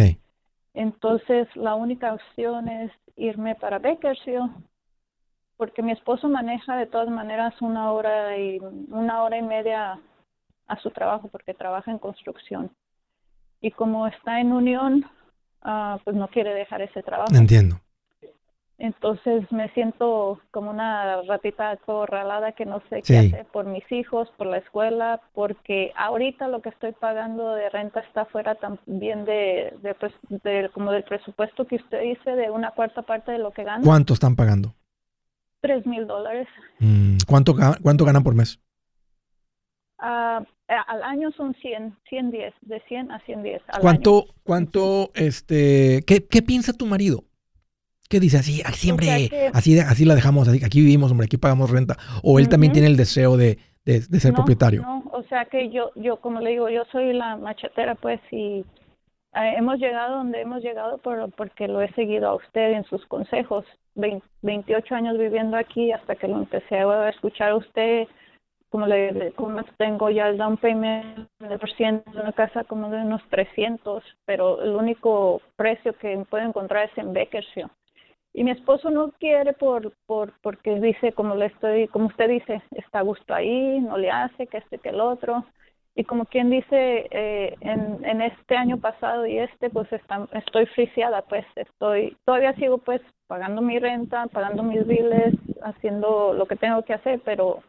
Entonces, 0.73 1.47
la 1.55 1.73
única 1.73 2.13
opción 2.13 2.67
es 2.67 2.91
irme 3.15 3.55
para 3.55 3.79
Bakersfield, 3.79 4.51
porque 5.55 5.81
mi 5.81 5.91
esposo 5.91 6.29
maneja 6.29 6.77
de 6.77 6.85
todas 6.85 7.09
maneras 7.09 7.59
una 7.61 7.91
hora 7.91 8.37
y 8.37 8.59
una 8.59 9.23
hora 9.23 9.39
y 9.39 9.41
media 9.41 9.99
a 10.67 10.77
su 10.77 10.91
trabajo, 10.91 11.29
porque 11.29 11.55
trabaja 11.55 11.89
en 11.89 11.97
construcción. 11.97 12.69
Y 13.61 13.71
como 13.71 14.07
está 14.07 14.39
en 14.39 14.53
unión, 14.53 15.05
uh, 15.65 15.97
pues 16.03 16.15
no 16.15 16.27
quiere 16.27 16.53
dejar 16.53 16.81
ese 16.81 17.03
trabajo. 17.03 17.33
Entiendo. 17.35 17.79
Entonces 18.79 19.51
me 19.51 19.69
siento 19.69 20.39
como 20.51 20.69
una 20.69 21.23
ratita 21.23 21.71
acorralada 21.71 22.51
que 22.51 22.65
no 22.65 22.79
sé 22.89 23.01
qué 23.01 23.17
hacer 23.17 23.45
por 23.51 23.65
mis 23.65 23.91
hijos, 23.91 24.29
por 24.37 24.45
la 24.45 24.57
escuela, 24.57 25.19
porque 25.33 25.91
ahorita 25.95 26.47
lo 26.47 26.61
que 26.61 26.69
estoy 26.69 26.91
pagando 26.91 27.55
de 27.55 27.69
renta 27.71 28.01
está 28.01 28.25
fuera 28.25 28.53
también 28.53 29.25
de, 29.25 29.73
de, 29.81 30.69
como 30.73 30.91
del 30.91 31.03
presupuesto 31.03 31.65
que 31.65 31.77
usted 31.77 32.03
dice, 32.03 32.31
de 32.35 32.51
una 32.51 32.69
cuarta 32.69 33.01
parte 33.01 33.31
de 33.31 33.39
lo 33.39 33.51
que 33.51 33.63
gana. 33.63 33.83
¿Cuánto 33.83 34.13
están 34.13 34.35
pagando? 34.35 34.75
Tres 35.59 35.83
mil 35.87 36.05
dólares. 36.05 36.47
Mm, 36.79 37.17
¿cuánto, 37.27 37.55
¿Cuánto 37.81 38.05
ganan 38.05 38.23
por 38.23 38.35
mes? 38.35 38.59
Uh, 39.99 40.45
al 40.67 41.03
año 41.03 41.31
son 41.31 41.55
100, 41.55 41.97
110, 42.09 42.53
de 42.61 42.81
100 42.87 43.11
a 43.11 43.19
110. 43.21 43.61
Al 43.67 43.81
¿Cuánto, 43.81 44.25
cuánto, 44.43 45.11
este, 45.15 46.03
qué, 46.05 46.25
qué 46.25 46.41
piensa 46.41 46.73
tu 46.73 46.85
marido? 46.85 47.23
¿Qué 48.09 48.19
dice 48.19 48.37
así? 48.37 48.61
Siempre, 48.73 49.49
así, 49.53 49.79
así 49.79 50.05
la 50.05 50.15
dejamos, 50.15 50.47
así, 50.47 50.63
aquí 50.63 50.79
vivimos, 50.81 51.11
hombre, 51.11 51.25
aquí 51.25 51.37
pagamos 51.37 51.71
renta. 51.71 51.97
O 52.23 52.39
él 52.39 52.47
también 52.47 52.71
tiene 52.71 52.87
el 52.87 52.95
deseo 52.95 53.37
de, 53.37 53.57
de, 53.85 54.01
ser 54.19 54.33
propietario. 54.33 54.81
No, 54.81 55.03
o 55.11 55.23
sea 55.23 55.45
que 55.45 55.69
yo, 55.69 55.91
yo, 55.95 56.17
como 56.17 56.39
le 56.39 56.51
digo, 56.51 56.69
yo 56.69 56.83
soy 56.91 57.13
la 57.13 57.35
machetera, 57.37 57.95
pues, 57.95 58.21
y 58.31 58.65
eh, 59.33 59.53
hemos 59.57 59.79
llegado 59.79 60.17
donde 60.17 60.41
hemos 60.41 60.61
llegado 60.63 60.99
por, 60.99 61.31
porque 61.31 61.67
lo 61.67 61.81
he 61.81 61.91
seguido 61.93 62.29
a 62.29 62.35
usted 62.35 62.73
en 62.73 62.83
sus 62.85 63.05
consejos. 63.07 63.65
28 63.95 64.93
años 64.93 65.17
viviendo 65.17 65.57
aquí 65.57 65.91
hasta 65.91 66.15
que 66.15 66.27
lo 66.27 66.37
empecé 66.37 66.77
a 66.77 67.09
escuchar 67.09 67.49
a 67.49 67.55
usted 67.55 68.07
como 68.69 68.85
le 68.85 69.31
como 69.33 69.63
tengo 69.77 70.09
ya 70.09 70.27
el 70.27 70.37
down 70.37 70.57
payment 70.57 71.29
de 71.39 71.59
ciento 71.77 72.09
de 72.11 72.21
una 72.21 72.33
casa 72.33 72.63
como 72.65 72.89
de 72.89 72.97
unos 72.97 73.21
300, 73.29 74.03
pero 74.25 74.61
el 74.61 74.75
único 74.75 75.41
precio 75.55 75.93
que 75.93 76.25
puedo 76.29 76.43
encontrar 76.45 76.89
es 76.89 76.97
en 76.97 77.13
Bakersfield. 77.13 77.71
Y 78.33 78.43
mi 78.43 78.51
esposo 78.51 78.89
no 78.89 79.11
quiere 79.19 79.53
por, 79.53 79.93
por 80.05 80.33
porque 80.41 80.79
dice 80.79 81.13
como 81.13 81.35
le 81.35 81.47
estoy 81.47 81.87
como 81.87 82.07
usted 82.07 82.29
dice 82.29 82.61
está 82.71 82.99
a 82.99 83.03
gusto 83.03 83.33
ahí 83.33 83.79
no 83.79 83.97
le 83.97 84.11
hace 84.11 84.47
que 84.47 84.57
este 84.57 84.77
que 84.79 84.89
el 84.89 85.01
otro. 85.01 85.45
Y 85.95 86.03
como 86.03 86.25
quien 86.25 86.51
dice 86.51 87.07
eh, 87.09 87.55
en, 87.61 88.05
en 88.05 88.21
este 88.21 88.55
año 88.55 88.77
pasado 88.77 89.25
y 89.25 89.39
este 89.39 89.71
pues 89.71 89.91
está, 89.91 90.27
estoy 90.33 90.67
friciada 90.67 91.23
pues 91.23 91.45
estoy 91.55 92.15
todavía 92.25 92.53
sigo 92.53 92.77
pues 92.77 93.01
pagando 93.27 93.61
mi 93.61 93.79
renta 93.79 94.27
pagando 94.27 94.61
mis 94.61 94.85
biles 94.85 95.33
haciendo 95.63 96.33
lo 96.33 96.45
que 96.45 96.55
tengo 96.55 96.83
que 96.83 96.93
hacer 96.93 97.19
pero 97.25 97.63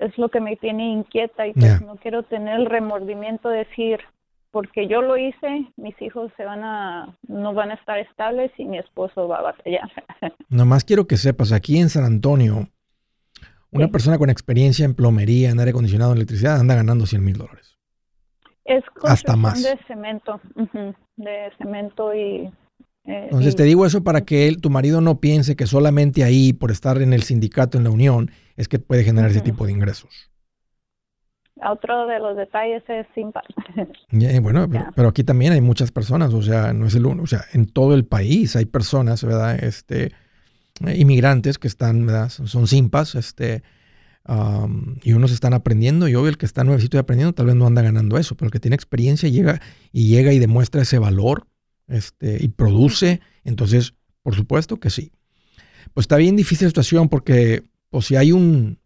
es 0.00 0.16
lo 0.18 0.28
que 0.28 0.40
me 0.40 0.56
tiene 0.56 0.90
inquieta 0.90 1.46
y 1.46 1.52
pues 1.52 1.80
no 1.82 1.96
quiero 1.96 2.22
tener 2.22 2.58
el 2.58 2.66
remordimiento 2.66 3.48
de 3.48 3.58
decir 3.58 4.00
porque 4.50 4.88
yo 4.88 5.00
lo 5.00 5.16
hice, 5.16 5.66
mis 5.76 6.00
hijos 6.02 6.32
se 6.36 6.44
van 6.44 6.64
a, 6.64 7.16
no 7.28 7.54
van 7.54 7.70
a 7.70 7.74
estar 7.74 7.98
estables 7.98 8.50
y 8.58 8.64
mi 8.64 8.78
esposo 8.78 9.28
va 9.28 9.38
a 9.38 9.42
batallar. 9.42 9.88
Nomás 10.48 10.84
quiero 10.84 11.06
que 11.06 11.16
sepas, 11.16 11.52
aquí 11.52 11.78
en 11.78 11.88
San 11.88 12.04
Antonio, 12.04 12.68
una 13.70 13.88
persona 13.88 14.18
con 14.18 14.30
experiencia 14.30 14.84
en 14.84 14.94
plomería, 14.94 15.50
en 15.50 15.60
aire 15.60 15.70
acondicionado, 15.70 16.12
en 16.12 16.18
electricidad, 16.18 16.58
anda 16.58 16.74
ganando 16.74 17.06
100 17.06 17.24
mil 17.24 17.36
dólares. 17.36 17.78
Es 18.64 18.82
Hasta 19.04 19.36
más. 19.36 19.62
de 19.62 19.78
cemento, 19.86 20.40
de 21.16 21.52
cemento 21.58 22.14
y... 22.14 22.50
Eh, 23.04 23.24
Entonces 23.24 23.56
te 23.56 23.64
digo 23.64 23.86
eso 23.86 24.04
para 24.04 24.24
que 24.24 24.46
él, 24.46 24.60
tu 24.60 24.70
marido 24.70 25.00
no 25.00 25.20
piense 25.20 25.56
que 25.56 25.66
solamente 25.66 26.24
ahí, 26.24 26.52
por 26.52 26.70
estar 26.70 27.00
en 27.00 27.12
el 27.12 27.22
sindicato, 27.22 27.78
en 27.78 27.84
la 27.84 27.90
unión, 27.90 28.30
es 28.56 28.68
que 28.68 28.78
puede 28.78 29.04
generar 29.04 29.30
ese 29.30 29.40
tipo 29.40 29.66
de 29.66 29.72
ingresos 29.72 30.30
otro 31.68 32.06
de 32.06 32.18
los 32.18 32.36
detalles 32.36 32.82
es 32.88 33.06
sin 33.14 33.32
bueno, 34.42 34.68
pero, 34.94 35.08
aquí 35.08 35.24
también 35.24 35.52
hay 35.52 35.60
muchas 35.60 35.92
personas, 35.92 36.32
o 36.32 36.42
sea, 36.42 36.72
no 36.72 36.86
es 36.86 36.94
el 36.94 37.06
uno, 37.06 37.22
o 37.22 37.26
sea, 37.26 37.44
en 37.52 37.66
todo 37.66 37.94
el 37.94 38.04
país 38.04 38.56
hay 38.56 38.64
personas, 38.64 39.24
¿verdad? 39.24 39.62
Este, 39.62 40.12
inmigrantes 40.94 41.58
que 41.58 41.68
están, 41.68 42.06
¿verdad? 42.06 42.28
Son 42.30 42.66
simpas, 42.66 43.14
este, 43.14 43.62
y 45.02 45.12
unos 45.12 45.32
están 45.32 45.54
aprendiendo 45.54 46.08
y 46.08 46.14
obvio 46.14 46.28
el 46.28 46.38
que 46.38 46.46
está 46.46 46.64
nuevecito 46.64 46.96
y 46.96 47.00
aprendiendo 47.00 47.32
tal 47.32 47.46
vez 47.46 47.56
no 47.56 47.66
anda 47.66 47.82
ganando 47.82 48.16
eso, 48.16 48.36
pero 48.36 48.46
el 48.46 48.52
que 48.52 48.60
tiene 48.60 48.76
experiencia 48.76 49.28
llega 49.28 49.60
y 49.92 50.08
llega 50.08 50.32
y 50.32 50.38
demuestra 50.38 50.82
ese 50.82 50.98
valor, 50.98 51.46
este, 51.90 52.42
y 52.42 52.48
produce, 52.48 53.20
entonces, 53.44 53.94
por 54.22 54.34
supuesto 54.34 54.78
que 54.78 54.90
sí. 54.90 55.12
Pues 55.92 56.04
está 56.04 56.16
bien 56.16 56.36
difícil 56.36 56.66
la 56.66 56.70
situación 56.70 57.08
porque, 57.08 57.64
pues 57.90 58.06
si 58.06 58.16
hay 58.16 58.32
un, 58.32 58.78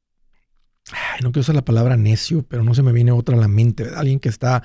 no 1.23 1.31
quiero 1.31 1.41
usar 1.41 1.55
la 1.55 1.65
palabra 1.65 1.97
necio, 1.97 2.45
pero 2.49 2.65
no 2.65 2.75
se 2.75 2.83
me 2.83 2.93
viene 2.93 3.13
otra 3.13 3.37
a 3.37 3.41
la 3.41 3.49
mente, 3.49 3.87
alguien 3.95 4.21
que 4.21 4.29
está, 4.29 4.63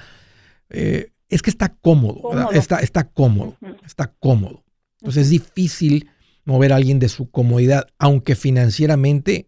eh, 0.69 1.12
es 1.28 1.41
que 1.41 1.49
está 1.49 1.69
cómodo, 1.69 2.52
Está, 2.52 2.80
está 2.80 3.04
cómodo, 3.10 3.58
está 3.86 4.13
cómodo. 4.19 4.63
Entonces 5.02 5.25
es 5.25 5.30
difícil 5.30 6.10
mover 6.45 6.73
a 6.73 6.78
alguien 6.78 6.99
de 6.99 7.10
su 7.10 7.30
comodidad, 7.30 7.88
aunque 7.99 8.36
financieramente 8.36 9.47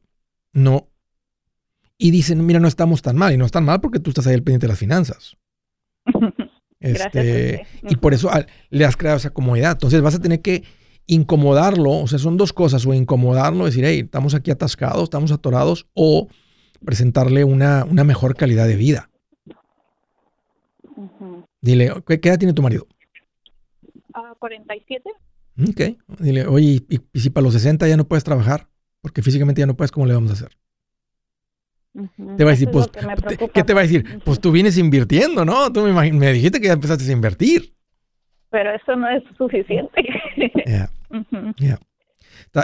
no. 0.54 0.90
Y 1.98 2.12
dicen, 2.12 2.46
mira, 2.46 2.60
no 2.60 2.68
estamos 2.68 3.02
tan 3.02 3.16
mal, 3.16 3.34
y 3.34 3.38
no 3.38 3.46
están 3.46 3.66
mal 3.66 3.80
porque 3.80 4.00
tú 4.00 4.12
estás 4.12 4.28
ahí 4.28 4.34
al 4.34 4.44
pendiente 4.44 4.68
de 4.68 4.72
las 4.74 4.80
finanzas. 4.80 5.38
este, 6.82 7.66
y 7.84 7.96
por 7.96 8.14
eso 8.14 8.30
ah, 8.30 8.46
le 8.70 8.86
has 8.86 8.98
creado 8.98 9.18
esa 9.18 9.30
comodidad. 9.30 9.74
Entonces 9.74 10.02
vas 10.02 10.16
a 10.16 10.20
tener 10.20 10.42
que 10.42 10.64
incomodarlo, 11.08 11.92
o 11.92 12.08
sea, 12.08 12.20
son 12.20 12.38
dos 12.38 12.54
cosas, 12.54 12.86
o 12.86 12.94
incomodarlo, 12.94 13.66
decir, 13.66 13.86
hey, 13.86 14.02
estamos 14.04 14.34
aquí 14.34 14.52
atascados, 14.52 15.04
estamos 15.04 15.32
atorados, 15.32 15.88
o 15.94 16.28
presentarle 16.84 17.44
una, 17.44 17.86
una 17.86 18.04
mejor 18.04 18.36
calidad 18.36 18.68
de 18.68 18.76
vida. 18.76 19.10
Dile, 21.62 21.94
¿qué, 22.08 22.20
edad 22.24 22.40
tiene 22.40 22.54
tu 22.54 22.62
marido? 22.62 22.88
Uh, 24.16 24.36
47. 24.40 25.10
Ok. 25.70 26.20
Dile, 26.20 26.48
oye, 26.48 26.84
¿y, 26.90 27.20
si 27.20 27.30
para 27.30 27.44
los 27.44 27.54
60 27.54 27.88
ya 27.88 27.98
no 27.98 28.08
puedes 28.08 28.24
trabajar? 28.24 28.68
Porque 29.02 29.22
físicamente 29.22 29.60
ya 29.60 29.68
no 29.68 29.76
puedes, 29.76 29.92
¿cómo 29.92 30.06
le 30.06 30.14
vamos 30.14 30.32
a 30.32 30.34
hacer? 30.34 30.58
Te 31.94 32.44
va 32.44 32.52
a 32.52 32.54
decir, 32.54 32.70
pues, 32.72 32.90
¿qué 33.54 33.64
te 33.64 33.74
va 33.74 33.82
a 33.82 33.84
decir? 33.84 34.22
Pues 34.24 34.40
tú 34.40 34.52
vienes 34.52 34.78
invirtiendo, 34.78 35.44
¿no? 35.44 35.72
Tú 35.74 35.82
me, 35.82 36.12
me, 36.12 36.34
dijiste 36.34 36.62
que 36.62 36.68
ya 36.68 36.74
empezaste 36.74 37.04
a 37.10 37.12
invertir. 37.12 37.74
Pero 38.50 38.74
eso 38.74 38.96
no 38.96 39.10
es 39.10 39.24
suficiente. 39.38 40.04
Ya. 40.66 40.90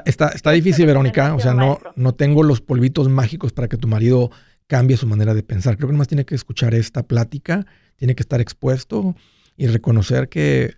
Está, 0.05 0.29
está, 0.29 0.51
difícil, 0.51 0.85
Verónica. 0.85 1.33
O 1.33 1.39
sea, 1.39 1.53
no, 1.53 1.79
no 1.95 2.13
tengo 2.13 2.43
los 2.43 2.59
polvitos 2.59 3.07
mágicos 3.07 3.53
para 3.53 3.69
que 3.69 3.77
tu 3.77 3.87
marido 3.87 4.31
cambie 4.65 4.97
su 4.97 5.07
manera 5.07 5.33
de 5.33 5.43
pensar. 5.43 5.77
Creo 5.77 5.87
que 5.87 5.93
nomás 5.93 6.09
tiene 6.09 6.25
que 6.25 6.35
escuchar 6.35 6.73
esta 6.73 7.03
plática, 7.03 7.65
tiene 7.95 8.13
que 8.13 8.21
estar 8.21 8.41
expuesto 8.41 9.15
y 9.55 9.67
reconocer 9.67 10.27
que 10.27 10.75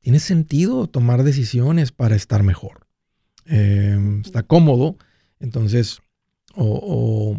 tiene 0.00 0.18
sentido 0.18 0.86
tomar 0.86 1.22
decisiones 1.22 1.92
para 1.92 2.14
estar 2.14 2.42
mejor. 2.42 2.86
Em, 3.46 4.20
está 4.20 4.42
cómodo, 4.42 4.96
entonces, 5.40 6.00
o, 6.56 7.36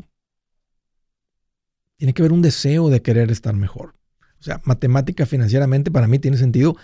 tiene 1.98 2.14
que 2.14 2.22
haber 2.22 2.34
un 2.34 2.42
deseo 2.42 2.90
de 2.90 3.02
querer 3.02 3.32
estar 3.32 3.54
mejor. 3.54 3.96
O 4.40 4.44
sea, 4.44 4.62
matemática 4.66 5.26
financieramente 5.26 5.92
para 5.92 6.08
mí 6.08 6.20
tiene 6.20 6.38
sentido 6.38 6.76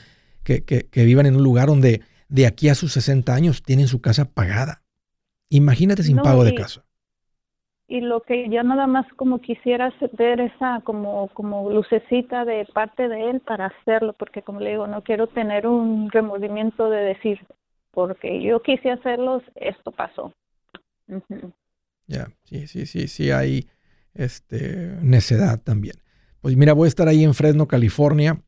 que, 0.44 0.64
que 0.64 1.06
vivan 1.06 1.26
en 1.26 1.36
un 1.36 1.44
lugar 1.44 1.68
donde 1.68 2.02
de 2.30 2.48
aquí 2.48 2.70
a 2.70 2.76
sus 2.76 2.94
60 2.94 3.34
años 3.34 3.62
tienen 3.62 3.88
su 3.88 4.02
casa 4.02 4.26
pagada. 4.26 4.82
Imagínate 5.50 6.02
sin 6.02 6.18
pago 6.18 6.46
de 6.46 6.56
casa. 6.56 6.86
Y 7.90 8.00
lo 8.00 8.22
que 8.22 8.50
yo 8.50 8.64
nada 8.64 8.88
más 8.88 9.06
como 9.18 9.40
quisiera 9.40 9.94
ver 10.14 10.40
esa 10.40 10.80
como, 10.86 11.28
como 11.34 11.70
lucecita 11.70 12.46
de 12.46 12.66
parte 12.74 13.10
de 13.10 13.30
él 13.30 13.42
para 13.42 13.66
hacerlo, 13.66 14.14
porque 14.14 14.44
como 14.44 14.62
le 14.62 14.70
digo, 14.70 14.88
no 14.88 15.04
quiero 15.04 15.28
tener 15.28 15.68
un 15.68 16.10
remordimiento 16.10 16.90
de 16.90 17.02
decir, 17.02 17.46
porque 17.92 18.42
yo 18.42 18.62
quise 18.62 18.92
hacerlos, 18.92 19.44
esto 19.56 19.92
pasó. 19.92 20.32
Ya, 22.12 22.28
sí, 22.44 22.68
sí, 22.68 22.86
sí, 22.86 23.08
sí, 23.08 23.32
hay 23.32 23.68
este, 24.14 24.98
necedad 25.02 25.62
también. 25.62 25.96
Pues 26.42 26.58
mira, 26.58 26.74
voy 26.74 26.88
a 26.88 26.90
estar 26.90 27.08
ahí 27.08 27.24
en 27.24 27.34
Fresno, 27.34 27.68
California, 27.68 28.42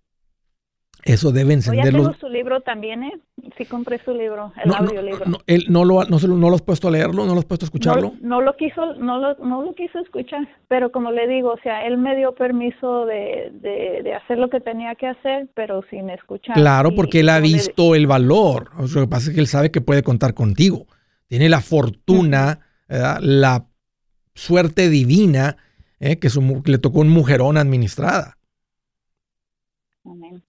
eso 1.05 1.31
debe 1.31 1.53
encenderlo. 1.53 2.11
Ya 2.11 2.17
su 2.17 2.27
libro 2.27 2.61
también, 2.61 3.03
¿eh? 3.03 3.13
Sí 3.57 3.65
compré 3.65 4.01
su 4.03 4.13
libro, 4.13 4.51
el 4.63 4.73
audiolibro. 4.73 5.25
No, 5.25 5.37
él 5.47 5.65
no 5.69 5.85
lo, 5.85 6.03
no, 6.05 6.17
no 6.17 6.49
lo 6.49 6.55
has 6.55 6.61
puesto 6.61 6.87
a 6.87 6.91
leerlo, 6.91 7.25
no 7.25 7.33
lo 7.33 7.39
has 7.39 7.45
puesto 7.45 7.65
a 7.65 7.67
escucharlo. 7.67 8.13
No, 8.21 8.41
lo 8.41 8.55
quiso, 8.55 8.95
no 8.95 9.19
lo, 9.19 9.35
no 9.35 9.63
lo 9.63 9.75
quiso 9.75 9.99
escuchar, 9.99 10.47
pero 10.67 10.91
como 10.91 11.11
le 11.11 11.27
digo, 11.27 11.51
o 11.51 11.59
sea, 11.61 11.85
él 11.85 11.97
me 11.97 12.15
dio 12.15 12.33
permiso 12.35 13.05
de, 13.05 13.51
de, 13.53 14.13
hacer 14.13 14.39
lo 14.39 14.49
que 14.49 14.59
tenía 14.59 14.95
que 14.95 15.07
hacer, 15.07 15.47
pero 15.53 15.83
sin 15.89 16.09
escuchar. 16.09 16.55
Claro, 16.55 16.95
porque 16.95 17.21
él 17.21 17.29
ha 17.29 17.39
visto 17.39 17.95
el 17.95 18.07
valor. 18.07 18.71
lo 18.77 19.01
que 19.01 19.07
pasa 19.07 19.29
es 19.29 19.35
que 19.35 19.41
él 19.41 19.47
sabe 19.47 19.71
que 19.71 19.81
puede 19.81 20.03
contar 20.03 20.33
contigo. 20.33 20.85
Tiene 21.27 21.49
la 21.49 21.61
fortuna, 21.61 22.59
la 22.87 23.67
suerte 24.35 24.89
divina, 24.89 25.57
¿eh? 25.99 26.19
que, 26.19 26.29
su, 26.29 26.63
que 26.63 26.71
le 26.71 26.77
tocó 26.77 26.99
un 26.99 27.09
mujerón 27.09 27.57
administrada 27.57 28.37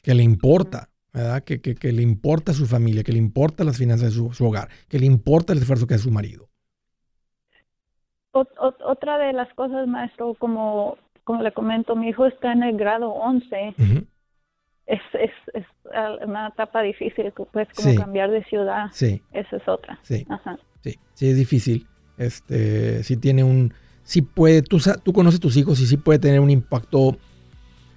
que 0.02 0.14
le 0.14 0.22
importa. 0.22 0.88
¿verdad? 1.12 1.44
Que, 1.44 1.60
que, 1.60 1.92
le 1.92 2.02
importa 2.02 2.50
a 2.50 2.54
su 2.54 2.66
familia, 2.66 3.04
que 3.04 3.12
le 3.12 3.18
importa 3.18 3.62
las 3.62 3.78
finanzas 3.78 4.12
de 4.12 4.32
su, 4.34 4.44
hogar, 4.44 4.68
que 4.88 4.98
le 4.98 5.06
importa 5.06 5.52
el 5.52 5.60
esfuerzo 5.60 5.86
que 5.86 5.94
hace 5.94 6.04
su 6.04 6.10
marido. 6.10 6.48
otra 8.32 9.18
de 9.18 9.32
las 9.32 9.52
cosas, 9.54 9.86
maestro, 9.86 10.34
como, 10.34 10.98
como 11.22 11.42
le 11.42 11.52
comento, 11.52 11.94
mi 11.94 12.08
hijo 12.08 12.26
está 12.26 12.52
en 12.52 12.64
el 12.64 12.76
grado 12.76 13.10
11. 13.10 13.74
es, 14.86 15.00
es, 15.12 15.30
es, 15.52 15.66
una 16.26 16.48
etapa 16.48 16.82
difícil, 16.82 17.32
pues 17.52 17.68
como 17.76 17.94
cambiar 17.94 18.32
de 18.32 18.42
ciudad. 18.46 18.86
Sí. 18.90 19.22
Esa 19.30 19.56
es 19.56 19.68
otra. 19.68 20.00
Sí. 20.02 20.26
Sí, 20.82 20.98
sí, 21.14 21.28
es 21.28 21.36
difícil. 21.36 21.86
Este, 22.18 23.02
si 23.02 23.16
tiene 23.16 23.44
un, 23.44 23.74
si 24.04 24.22
puede, 24.22 24.62
tú, 24.62 24.80
tú 25.02 25.12
conoces 25.12 25.38
a 25.38 25.42
tus 25.42 25.56
hijos 25.56 25.80
y 25.80 25.86
sí 25.86 25.96
puede 25.96 26.18
tener 26.18 26.40
un 26.40 26.50
impacto 26.50 27.18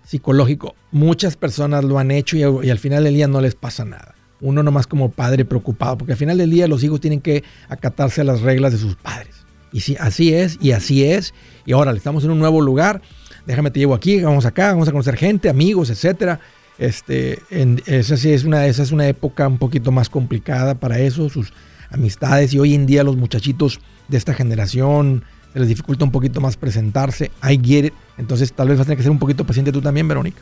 psicológico. 0.07 0.75
Muchas 0.91 1.35
personas 1.35 1.83
lo 1.83 1.99
han 1.99 2.11
hecho 2.11 2.37
y, 2.37 2.69
al 2.69 2.79
final 2.79 3.03
del 3.03 3.13
día 3.13 3.27
no 3.27 3.41
les 3.41 3.55
pasa 3.55 3.83
nada. 3.83 4.15
Uno 4.39 4.63
nomás 4.63 4.87
como 4.87 5.11
padre 5.11 5.45
preocupado, 5.45 5.97
porque 5.97 6.13
al 6.13 6.17
final 6.17 6.37
del 6.37 6.49
día 6.49 6.67
los 6.67 6.83
hijos 6.83 7.01
tienen 7.01 7.19
que 7.19 7.43
acatarse 7.67 8.21
a 8.21 8.23
las 8.23 8.41
reglas 8.41 8.71
de 8.71 8.77
sus 8.77 8.95
padres. 8.95 9.35
Y 9.73 9.81
si 9.81 9.97
así 9.97 10.33
es, 10.33 10.57
y 10.61 10.71
así 10.71 11.03
es, 11.03 11.33
y 11.65 11.73
ahora 11.73 11.91
estamos 11.91 12.23
en 12.23 12.31
un 12.31 12.39
nuevo 12.39 12.61
lugar, 12.61 13.01
déjame 13.45 13.69
te 13.69 13.79
llevo 13.79 13.95
aquí, 13.95 14.21
vamos 14.21 14.45
acá, 14.45 14.71
vamos 14.71 14.87
a 14.87 14.91
conocer 14.91 15.17
gente, 15.17 15.49
amigos, 15.49 15.89
etcétera. 15.89 16.39
Este, 16.77 17.39
esa 17.87 18.15
sí 18.15 18.31
es 18.31 18.43
una, 18.43 18.65
esa 18.67 18.83
es 18.83 18.91
una 18.91 19.07
época 19.07 19.47
un 19.47 19.57
poquito 19.57 19.91
más 19.91 20.09
complicada 20.09 20.75
para 20.75 20.99
eso, 20.99 21.29
sus 21.29 21.51
amistades, 21.89 22.53
y 22.53 22.59
hoy 22.59 22.75
en 22.75 22.85
día 22.85 23.03
los 23.03 23.17
muchachitos 23.17 23.81
de 24.07 24.17
esta 24.17 24.33
generación, 24.33 25.23
se 25.53 25.59
les 25.59 25.67
dificulta 25.67 26.05
un 26.05 26.11
poquito 26.11 26.41
más 26.41 26.57
presentarse. 26.57 27.31
I 27.43 27.59
get 27.61 27.85
it. 27.85 27.93
Entonces 28.17 28.53
tal 28.53 28.69
vez 28.69 28.77
vas 28.77 28.85
a 28.85 28.87
tener 28.87 28.97
que 28.97 29.03
ser 29.03 29.11
un 29.11 29.19
poquito 29.19 29.45
paciente 29.45 29.71
tú 29.71 29.81
también, 29.81 30.07
Verónica. 30.07 30.41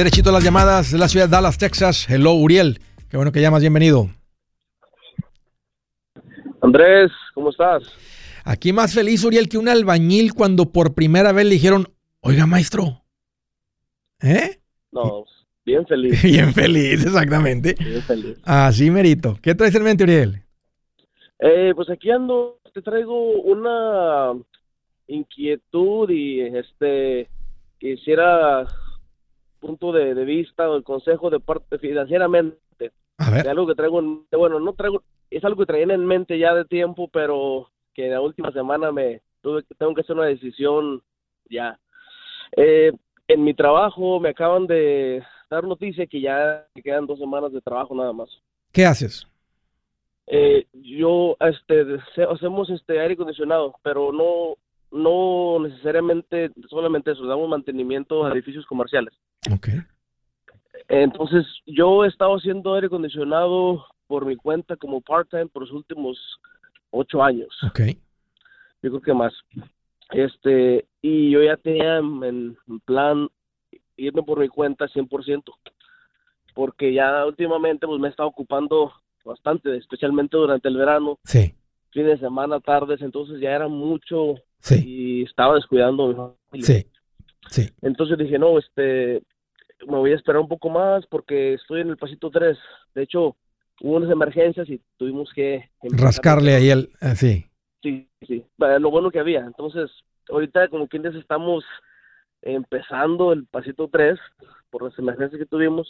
Derechito 0.00 0.30
a 0.30 0.32
las 0.32 0.42
llamadas 0.42 0.92
de 0.92 0.96
la 0.96 1.08
ciudad 1.08 1.26
de 1.26 1.32
Dallas, 1.32 1.58
Texas. 1.58 2.08
Hello, 2.08 2.32
Uriel. 2.32 2.78
Qué 3.10 3.18
bueno 3.18 3.32
que 3.32 3.42
llamas. 3.42 3.60
Bienvenido. 3.60 4.08
Andrés, 6.62 7.12
¿cómo 7.34 7.50
estás? 7.50 7.82
Aquí 8.46 8.72
más 8.72 8.94
feliz, 8.94 9.22
Uriel, 9.24 9.50
que 9.50 9.58
un 9.58 9.68
albañil 9.68 10.32
cuando 10.32 10.72
por 10.72 10.94
primera 10.94 11.32
vez 11.32 11.44
le 11.44 11.52
dijeron, 11.52 11.86
oiga, 12.22 12.46
maestro. 12.46 13.02
¿Eh? 14.22 14.62
No, 14.90 15.26
bien 15.66 15.86
feliz. 15.86 16.22
bien 16.22 16.54
feliz, 16.54 17.04
exactamente. 17.04 17.74
Bien 17.78 18.00
feliz. 18.00 18.40
Así, 18.44 18.90
Merito. 18.90 19.38
¿Qué 19.42 19.54
traes 19.54 19.74
en 19.74 19.82
mente, 19.82 20.04
Uriel? 20.04 20.42
Eh, 21.40 21.74
pues 21.76 21.90
aquí 21.90 22.10
ando, 22.10 22.58
te 22.72 22.80
traigo 22.80 23.42
una 23.42 24.32
inquietud 25.08 26.08
y 26.08 26.40
este 26.40 27.28
quisiera 27.78 28.66
punto 29.60 29.92
de, 29.92 30.14
vista 30.24 30.68
o 30.68 30.76
el 30.76 30.82
consejo 30.82 31.30
de 31.30 31.40
parte 31.40 31.78
financieramente. 31.78 32.92
A 33.18 33.30
ver. 33.30 33.48
algo 33.48 33.66
que 33.66 33.74
traigo, 33.74 34.00
bueno, 34.32 34.58
no 34.58 34.72
traigo, 34.72 35.02
es 35.30 35.44
algo 35.44 35.60
que 35.60 35.66
traía 35.66 35.84
en 35.84 36.06
mente 36.06 36.38
ya 36.38 36.54
de 36.54 36.64
tiempo, 36.64 37.08
pero 37.08 37.70
que 37.94 38.08
la 38.08 38.20
última 38.20 38.50
semana 38.52 38.90
me 38.90 39.20
tuve 39.42 39.62
tengo 39.78 39.94
que 39.94 40.00
hacer 40.00 40.16
una 40.16 40.26
decisión 40.26 41.02
ya. 41.48 41.78
Eh, 42.56 42.92
en 43.28 43.44
mi 43.44 43.54
trabajo 43.54 44.18
me 44.18 44.30
acaban 44.30 44.66
de 44.66 45.22
dar 45.48 45.64
noticia 45.64 46.06
que 46.06 46.20
ya 46.20 46.66
quedan 46.82 47.06
dos 47.06 47.18
semanas 47.18 47.52
de 47.52 47.60
trabajo 47.60 47.94
nada 47.94 48.12
más. 48.12 48.28
¿Qué 48.72 48.86
haces? 48.86 49.26
Eh, 50.26 50.66
yo 50.72 51.36
este 51.40 51.98
hacemos 52.30 52.70
este 52.70 53.00
aire 53.00 53.14
acondicionado, 53.14 53.74
pero 53.82 54.12
no 54.12 54.56
no 54.90 55.58
necesariamente 55.60 56.50
solamente 56.68 57.12
eso, 57.12 57.26
damos 57.26 57.48
mantenimiento 57.48 58.24
a 58.24 58.32
edificios 58.32 58.66
comerciales. 58.66 59.14
Okay. 59.54 59.80
Entonces, 60.88 61.46
yo 61.66 62.04
he 62.04 62.08
estado 62.08 62.34
haciendo 62.34 62.74
aire 62.74 62.88
acondicionado 62.88 63.86
por 64.06 64.26
mi 64.26 64.36
cuenta 64.36 64.76
como 64.76 65.00
part-time 65.00 65.46
por 65.46 65.62
los 65.62 65.72
últimos 65.72 66.18
ocho 66.90 67.22
años. 67.22 67.48
Okay. 67.70 67.96
Yo 68.82 68.90
creo 68.90 69.00
que 69.00 69.14
más. 69.14 69.32
Este, 70.10 70.86
y 71.00 71.30
yo 71.30 71.42
ya 71.42 71.56
tenía 71.56 71.98
en, 71.98 72.56
plan 72.84 73.28
irme 73.96 74.22
por 74.22 74.40
mi 74.40 74.48
cuenta 74.48 74.86
100%, 74.86 75.44
porque 76.54 76.92
ya 76.92 77.24
últimamente 77.24 77.86
pues 77.86 78.00
me 78.00 78.08
he 78.08 78.10
estado 78.10 78.28
ocupando 78.28 78.92
bastante, 79.24 79.76
especialmente 79.76 80.36
durante 80.36 80.68
el 80.68 80.76
verano. 80.76 81.18
Sí. 81.24 81.54
Fines 81.90 82.20
de 82.20 82.26
semana, 82.26 82.60
tardes, 82.60 83.00
entonces 83.02 83.40
ya 83.40 83.50
era 83.50 83.68
mucho 83.68 84.36
y 84.70 85.22
estaba 85.22 85.54
descuidando 85.54 86.36
Sí. 86.52 86.86
Sí. 87.48 87.68
Entonces 87.82 88.18
dije, 88.18 88.38
no, 88.38 88.58
este, 88.58 89.22
me 89.86 89.96
voy 89.96 90.12
a 90.12 90.16
esperar 90.16 90.40
un 90.40 90.48
poco 90.48 90.68
más 90.70 91.04
porque 91.06 91.54
estoy 91.54 91.80
en 91.80 91.90
el 91.90 91.96
pasito 91.96 92.30
3. 92.30 92.56
De 92.94 93.02
hecho, 93.02 93.36
hubo 93.80 93.96
unas 93.96 94.10
emergencias 94.10 94.68
y 94.68 94.80
tuvimos 94.96 95.32
que... 95.34 95.68
Rascarle 95.82 96.54
ahí 96.54 96.70
el... 96.70 96.90
Eh, 97.00 97.14
sí. 97.16 97.46
Sí, 97.82 98.08
sí. 98.26 98.44
Lo 98.58 98.90
bueno 98.90 99.10
que 99.10 99.18
había. 99.18 99.40
Entonces, 99.40 99.90
ahorita 100.28 100.68
como 100.68 100.86
quien 100.86 101.02
dice, 101.02 101.18
estamos 101.18 101.64
empezando 102.42 103.32
el 103.32 103.46
pasito 103.46 103.88
3 103.88 104.18
por 104.70 104.82
las 104.82 104.98
emergencias 104.98 105.38
que 105.38 105.46
tuvimos 105.46 105.88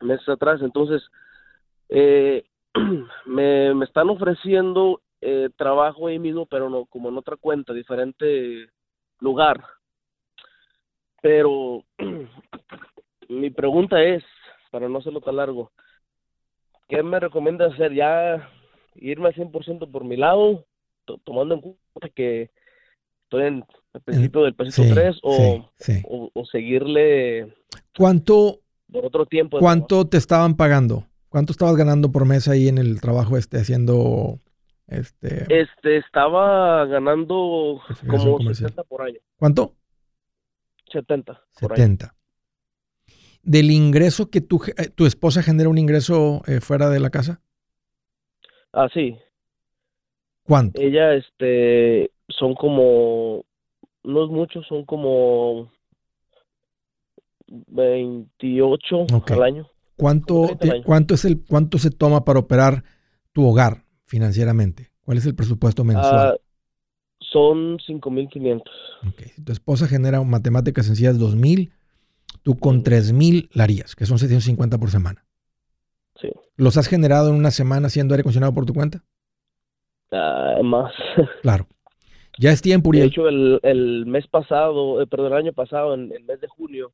meses 0.00 0.28
atrás. 0.28 0.60
Entonces, 0.62 1.02
eh, 1.88 2.44
me, 3.26 3.74
me 3.74 3.84
están 3.84 4.08
ofreciendo 4.08 5.00
eh, 5.20 5.50
trabajo 5.56 6.06
ahí 6.06 6.18
mismo, 6.18 6.46
pero 6.46 6.70
no 6.70 6.86
como 6.86 7.08
en 7.08 7.18
otra 7.18 7.36
cuenta, 7.36 7.72
diferente 7.72 8.68
lugar. 9.18 9.62
Pero 11.20 11.84
mi 13.28 13.50
pregunta 13.50 14.02
es, 14.02 14.24
para 14.70 14.88
no 14.88 14.98
hacerlo 14.98 15.20
tan 15.20 15.36
largo, 15.36 15.72
¿qué 16.88 17.02
me 17.02 17.20
recomienda 17.20 17.66
hacer? 17.66 17.94
¿Ya 17.94 18.48
irme 18.94 19.28
al 19.28 19.34
100% 19.34 19.90
por 19.90 20.04
mi 20.04 20.16
lado, 20.16 20.66
tomando 21.24 21.54
en 21.54 21.60
cuenta 21.60 22.08
que 22.14 22.50
estoy 23.24 23.46
en 23.46 23.64
el 23.94 24.00
principio 24.00 24.42
del 24.42 24.54
pasito 24.54 24.82
3 24.92 25.18
o, 25.22 25.70
O, 26.34 26.44
seguirle 26.46 27.54
¿Cuánto, 27.96 28.60
por 28.90 29.06
otro 29.06 29.26
tiempo? 29.26 29.58
¿Cuánto 29.58 30.08
te 30.08 30.16
estaban 30.16 30.56
pagando? 30.56 31.06
¿Cuánto 31.28 31.52
estabas 31.52 31.76
ganando 31.76 32.10
por 32.10 32.26
mes 32.26 32.48
ahí 32.48 32.68
en 32.68 32.78
el 32.78 33.00
trabajo 33.00 33.36
este 33.36 33.58
haciendo 33.58 34.40
este, 34.90 35.46
este 35.48 35.98
estaba 35.98 36.84
ganando 36.86 37.80
como 38.08 38.40
70 38.40 38.82
por 38.84 39.02
año. 39.02 39.18
¿Cuánto? 39.36 39.76
70. 40.92 41.40
70. 41.52 42.14
¿Del 43.42 43.70
ingreso 43.70 44.30
que 44.30 44.40
tu, 44.40 44.60
eh, 44.76 44.88
tu 44.88 45.06
esposa 45.06 45.42
genera 45.42 45.68
un 45.68 45.78
ingreso 45.78 46.42
eh, 46.46 46.60
fuera 46.60 46.90
de 46.90 46.98
la 46.98 47.10
casa? 47.10 47.40
Ah, 48.72 48.88
sí. 48.92 49.16
¿Cuánto? 50.42 50.80
Ella, 50.80 51.14
este, 51.14 52.10
son 52.28 52.54
como, 52.54 53.44
no 54.02 54.24
es 54.24 54.30
mucho, 54.30 54.60
son 54.64 54.84
como 54.84 55.70
28 57.46 59.06
al 59.28 59.42
año. 59.42 59.70
¿Cuánto, 59.96 60.48
cuánto, 60.84 61.14
es 61.14 61.24
el, 61.24 61.44
¿Cuánto 61.46 61.78
se 61.78 61.90
toma 61.90 62.24
para 62.24 62.40
operar 62.40 62.82
tu 63.32 63.46
hogar 63.46 63.84
financieramente? 64.10 64.90
¿Cuál 65.04 65.18
es 65.18 65.26
el 65.26 65.36
presupuesto 65.36 65.84
mensual? 65.84 66.34
Ah, 66.34 66.36
son 67.20 67.78
5.500. 67.78 68.62
Ok. 69.08 69.22
Si 69.36 69.42
tu 69.42 69.52
esposa 69.52 69.86
genera 69.86 70.20
matemáticas 70.22 70.86
sencillas 70.86 71.18
2.000, 71.18 71.70
tú 72.42 72.58
con 72.58 72.82
3.000 72.82 73.48
la 73.52 73.64
harías, 73.64 73.94
que 73.94 74.06
son 74.06 74.18
750 74.18 74.78
por 74.78 74.90
semana. 74.90 75.24
Sí. 76.20 76.28
¿Los 76.56 76.76
has 76.76 76.88
generado 76.88 77.30
en 77.30 77.36
una 77.36 77.52
semana 77.52 77.88
siendo 77.88 78.14
aire 78.14 78.22
acondicionado 78.22 78.52
por 78.52 78.66
tu 78.66 78.74
cuenta? 78.74 79.04
Ah, 80.10 80.58
más. 80.62 80.92
Claro. 81.42 81.68
Ya 82.38 82.50
es 82.50 82.62
tiempo, 82.62 82.88
Uriel. 82.88 83.04
De 83.04 83.08
hecho, 83.08 83.28
el, 83.28 84.06
mes 84.06 84.26
pasado, 84.26 85.00
eh, 85.02 85.06
perdón, 85.06 85.32
el 85.32 85.38
año 85.38 85.52
pasado, 85.52 85.94
en 85.94 86.10
el 86.12 86.24
mes 86.24 86.40
de 86.40 86.48
junio, 86.48 86.92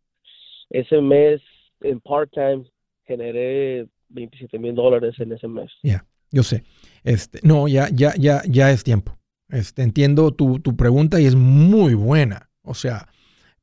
ese 0.71 1.01
mes 1.01 1.41
en 1.81 2.01
part-time 2.01 2.65
generé 3.05 3.87
27 4.09 4.59
mil 4.59 4.75
dólares 4.75 5.15
en 5.19 5.33
ese 5.33 5.49
mes. 5.49 5.71
Ya, 5.83 6.05
yo 6.31 6.43
sé. 6.43 6.65
Este, 7.07 7.39
no, 7.45 7.69
ya, 7.69 7.89
ya, 7.89 8.15
ya, 8.19 8.43
ya 8.49 8.73
es 8.73 8.83
tiempo. 8.83 9.17
Este, 9.49 9.85
entiendo 9.85 10.33
tu, 10.33 10.59
tu 10.59 10.77
pregunta 10.77 11.21
y 11.21 11.27
es 11.27 11.37
muy 11.37 11.95
buena. 11.95 12.51
O 12.63 12.75
sea, 12.75 13.07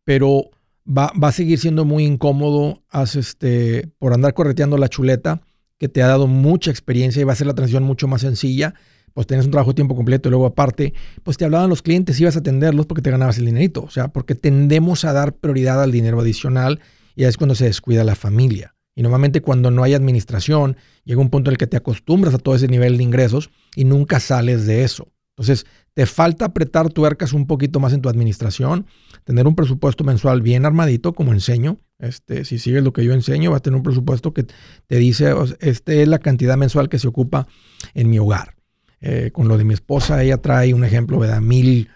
pero 0.05 0.49
va, 0.87 1.11
va, 1.21 1.27
a 1.27 1.31
seguir 1.33 1.59
siendo 1.59 1.83
muy 1.83 2.05
incómodo 2.05 2.83
este, 3.15 3.89
por 3.99 4.13
andar 4.13 4.33
correteando 4.33 4.77
la 4.77 4.87
chuleta, 4.87 5.41
que 5.77 5.89
te 5.89 6.01
ha 6.01 6.07
dado 6.07 6.25
mucha 6.25 6.71
experiencia 6.71 7.21
y 7.21 7.25
va 7.25 7.33
a 7.33 7.35
ser 7.35 7.47
la 7.47 7.53
transición 7.53 7.83
mucho 7.83 8.07
más 8.07 8.21
sencilla. 8.21 8.75
Pues 9.13 9.27
tienes 9.27 9.45
un 9.45 9.51
trabajo 9.51 9.71
de 9.71 9.75
tiempo 9.75 9.95
completo 9.97 10.29
y 10.29 10.31
luego 10.31 10.45
aparte, 10.45 10.93
pues 11.21 11.35
te 11.35 11.43
hablaban 11.43 11.69
los 11.69 11.81
clientes 11.81 12.19
ibas 12.21 12.37
a 12.37 12.39
atenderlos 12.39 12.85
porque 12.85 13.01
te 13.01 13.11
ganabas 13.11 13.37
el 13.39 13.45
dinerito. 13.45 13.83
O 13.83 13.89
sea, 13.89 14.07
porque 14.07 14.35
tendemos 14.35 15.03
a 15.03 15.11
dar 15.11 15.35
prioridad 15.35 15.83
al 15.83 15.91
dinero 15.91 16.21
adicional 16.21 16.79
y 17.13 17.25
es 17.25 17.35
cuando 17.35 17.55
se 17.55 17.65
descuida 17.65 18.05
la 18.05 18.15
familia. 18.15 18.72
Y 18.95 19.01
normalmente 19.01 19.41
cuando 19.41 19.71
no 19.71 19.83
hay 19.83 19.93
administración, 19.93 20.77
llega 21.03 21.21
un 21.21 21.29
punto 21.29 21.49
en 21.49 21.53
el 21.53 21.57
que 21.57 21.67
te 21.67 21.77
acostumbras 21.77 22.33
a 22.33 22.37
todo 22.37 22.55
ese 22.55 22.67
nivel 22.67 22.97
de 22.97 23.03
ingresos 23.03 23.49
y 23.75 23.85
nunca 23.85 24.19
sales 24.19 24.65
de 24.65 24.83
eso. 24.83 25.07
Entonces, 25.35 25.65
te 25.93 26.05
falta 26.05 26.45
apretar 26.45 26.89
tuercas 26.89 27.33
un 27.33 27.47
poquito 27.47 27.79
más 27.79 27.93
en 27.93 28.01
tu 28.01 28.09
administración, 28.09 28.85
tener 29.23 29.47
un 29.47 29.55
presupuesto 29.55 30.03
mensual 30.03 30.41
bien 30.41 30.65
armadito, 30.65 31.13
como 31.13 31.33
enseño. 31.33 31.79
Este, 31.97 32.45
si 32.45 32.59
sigues 32.59 32.83
lo 32.83 32.93
que 32.93 33.03
yo 33.03 33.13
enseño, 33.13 33.51
vas 33.51 33.59
a 33.59 33.63
tener 33.63 33.77
un 33.77 33.83
presupuesto 33.83 34.33
que 34.33 34.45
te 34.87 34.97
dice, 34.97 35.33
este 35.59 36.03
es 36.03 36.07
la 36.07 36.19
cantidad 36.19 36.57
mensual 36.57 36.87
que 36.87 36.99
se 36.99 37.07
ocupa 37.07 37.47
en 37.95 38.09
mi 38.09 38.19
hogar. 38.19 38.55
Eh, 39.01 39.31
con 39.33 39.47
lo 39.47 39.57
de 39.57 39.63
mi 39.63 39.73
esposa, 39.73 40.23
ella 40.23 40.37
trae 40.37 40.73
un 40.73 40.83
ejemplo, 40.83 41.19
¿verdad? 41.19 41.41
Mil, 41.41 41.89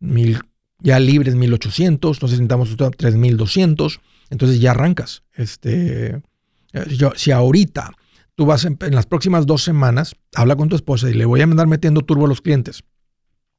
mil, 0.00 0.38
ya 0.80 0.98
libres 0.98 1.34
1800, 1.34 2.16
entonces 2.16 2.38
necesitamos 2.38 2.76
3200, 2.96 4.00
entonces 4.30 4.60
ya 4.60 4.72
arrancas. 4.72 5.22
Este, 5.34 6.20
yo, 6.88 7.12
si 7.16 7.30
ahorita 7.30 7.92
tú 8.34 8.46
vas 8.46 8.64
en, 8.64 8.78
las 8.90 9.06
próximas 9.06 9.46
dos 9.46 9.62
semanas, 9.62 10.14
habla 10.34 10.56
con 10.56 10.68
tu 10.68 10.76
esposa 10.76 11.10
y 11.10 11.14
le 11.14 11.24
voy 11.24 11.40
a 11.40 11.46
mandar 11.46 11.66
metiendo 11.66 12.02
turbo 12.02 12.24
a 12.24 12.28
los 12.28 12.40
clientes. 12.40 12.84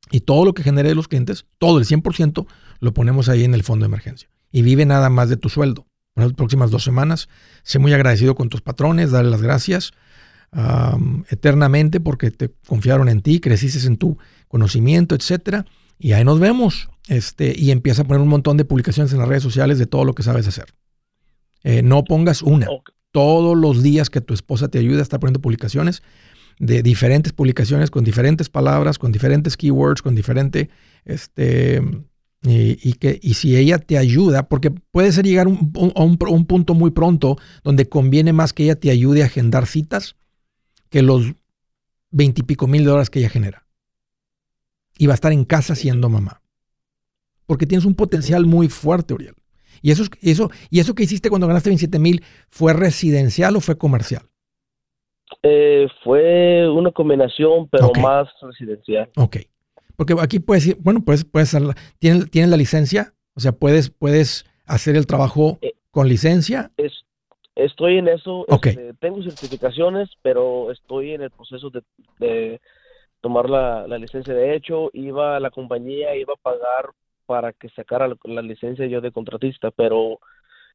Y 0.09 0.21
todo 0.21 0.43
lo 0.43 0.53
que 0.53 0.63
genere 0.63 0.89
de 0.89 0.95
los 0.95 1.07
clientes, 1.07 1.45
todo 1.57 1.77
el 1.77 1.85
100%, 1.85 2.47
lo 2.79 2.93
ponemos 2.93 3.29
ahí 3.29 3.43
en 3.43 3.53
el 3.53 3.63
fondo 3.63 3.83
de 3.83 3.87
emergencia. 3.87 4.29
Y 4.51 4.61
vive 4.61 4.85
nada 4.85 5.09
más 5.09 5.29
de 5.29 5.37
tu 5.37 5.49
sueldo. 5.49 5.85
Por 6.13 6.25
las 6.25 6.33
próximas 6.33 6.71
dos 6.71 6.83
semanas, 6.83 7.29
sé 7.63 7.79
muy 7.79 7.93
agradecido 7.93 8.35
con 8.35 8.49
tus 8.49 8.61
patrones, 8.61 9.11
dale 9.11 9.29
las 9.29 9.41
gracias 9.41 9.93
eternamente 11.29 12.01
porque 12.01 12.29
te 12.29 12.51
confiaron 12.67 13.07
en 13.07 13.21
ti, 13.21 13.39
creciste 13.39 13.87
en 13.87 13.95
tu 13.95 14.17
conocimiento, 14.49 15.15
etcétera. 15.15 15.65
Y 15.97 16.13
ahí 16.13 16.25
nos 16.25 16.39
vemos. 16.39 16.89
Este, 17.07 17.53
y 17.57 17.71
empieza 17.71 18.01
a 18.01 18.05
poner 18.05 18.21
un 18.21 18.27
montón 18.27 18.57
de 18.57 18.65
publicaciones 18.65 19.13
en 19.13 19.19
las 19.19 19.27
redes 19.27 19.43
sociales 19.43 19.79
de 19.79 19.85
todo 19.85 20.05
lo 20.05 20.13
que 20.13 20.23
sabes 20.23 20.47
hacer. 20.47 20.73
Eh, 21.63 21.83
no 21.83 22.03
pongas 22.03 22.41
una 22.41 22.67
todos 23.11 23.57
los 23.57 23.83
días 23.83 24.09
que 24.09 24.21
tu 24.21 24.33
esposa 24.33 24.67
te 24.67 24.79
ayude 24.79 24.99
a 24.99 25.03
estar 25.03 25.19
poniendo 25.19 25.41
publicaciones 25.41 26.01
de 26.59 26.83
diferentes 26.83 27.33
publicaciones 27.33 27.89
con 27.89 28.03
diferentes 28.03 28.49
palabras, 28.49 28.99
con 28.99 29.11
diferentes 29.11 29.57
keywords, 29.57 30.01
con 30.01 30.13
diferente, 30.13 30.69
este, 31.05 31.81
y, 32.43 32.93
que, 32.93 33.19
y 33.21 33.33
si 33.35 33.55
ella 33.55 33.79
te 33.79 33.97
ayuda, 33.97 34.47
porque 34.47 34.71
puede 34.71 35.11
ser 35.11 35.25
llegar 35.25 35.47
a 35.47 35.49
un, 35.49 36.45
punto 36.45 36.73
muy 36.73 36.91
pronto 36.91 37.37
donde 37.63 37.89
conviene 37.89 38.33
más 38.33 38.53
que 38.53 38.63
ella 38.63 38.75
te 38.75 38.91
ayude 38.91 39.23
a 39.23 39.25
agendar 39.25 39.65
citas 39.65 40.15
que 40.89 41.01
los 41.01 41.33
veintipico 42.11 42.67
mil 42.67 42.83
dólares 42.83 43.09
que 43.09 43.19
ella 43.19 43.29
genera. 43.29 43.65
Y 44.97 45.07
va 45.07 45.13
a 45.13 45.15
estar 45.15 45.31
en 45.31 45.45
casa 45.45 45.75
siendo 45.75 46.09
mamá. 46.09 46.41
Porque 47.47 47.65
tienes 47.65 47.85
un 47.85 47.95
potencial 47.95 48.45
muy 48.45 48.69
fuerte, 48.69 49.13
Uriel. 49.13 49.35
¿Y 49.81 49.91
eso, 49.91 50.03
eso, 50.21 50.49
¿Y 50.69 50.79
eso 50.79 50.93
que 50.95 51.03
hiciste 51.03 51.29
cuando 51.29 51.47
ganaste 51.47 51.69
27 51.69 51.99
mil 51.99 52.23
fue 52.49 52.73
residencial 52.73 53.55
o 53.55 53.61
fue 53.61 53.77
comercial? 53.77 54.23
Eh, 55.43 55.87
fue 56.03 56.69
una 56.69 56.91
combinación, 56.91 57.67
pero 57.69 57.91
más 58.01 58.27
residencial. 58.41 59.09
Ok. 59.15 59.37
Porque 59.95 60.15
aquí 60.19 60.39
puedes 60.39 60.67
ir, 60.67 60.77
bueno, 60.79 61.03
puedes, 61.03 61.25
puedes 61.25 61.55
¿tienes, 61.99 62.29
¿tienes 62.29 62.49
la 62.49 62.57
licencia? 62.57 63.13
O 63.35 63.39
sea, 63.39 63.51
puedes, 63.51 63.89
puedes 63.89 64.45
hacer 64.65 64.95
el 64.95 65.07
trabajo 65.07 65.57
eh, 65.61 65.73
con 65.91 66.07
licencia. 66.07 66.71
Es, 66.77 66.91
estoy 67.55 67.97
en 67.97 68.07
eso. 68.07 68.45
Este, 68.47 68.93
tengo 68.99 69.21
certificaciones, 69.23 70.09
pero 70.21 70.71
estoy 70.71 71.13
en 71.13 71.21
el 71.21 71.31
proceso 71.31 71.71
de, 72.19 72.59
tomar 73.21 73.49
la, 73.49 73.87
la, 73.87 73.97
licencia. 73.97 74.33
De 74.33 74.55
hecho, 74.55 74.89
iba 74.93 75.39
la 75.39 75.51
compañía, 75.51 76.15
iba 76.15 76.33
a 76.33 76.41
pagar 76.41 76.89
para 77.31 77.53
que 77.53 77.69
sacara 77.69 78.13
la, 78.25 78.41
licencia 78.41 78.85
yo 78.87 78.99
de 78.99 79.13
contratista, 79.13 79.71
pero 79.71 80.19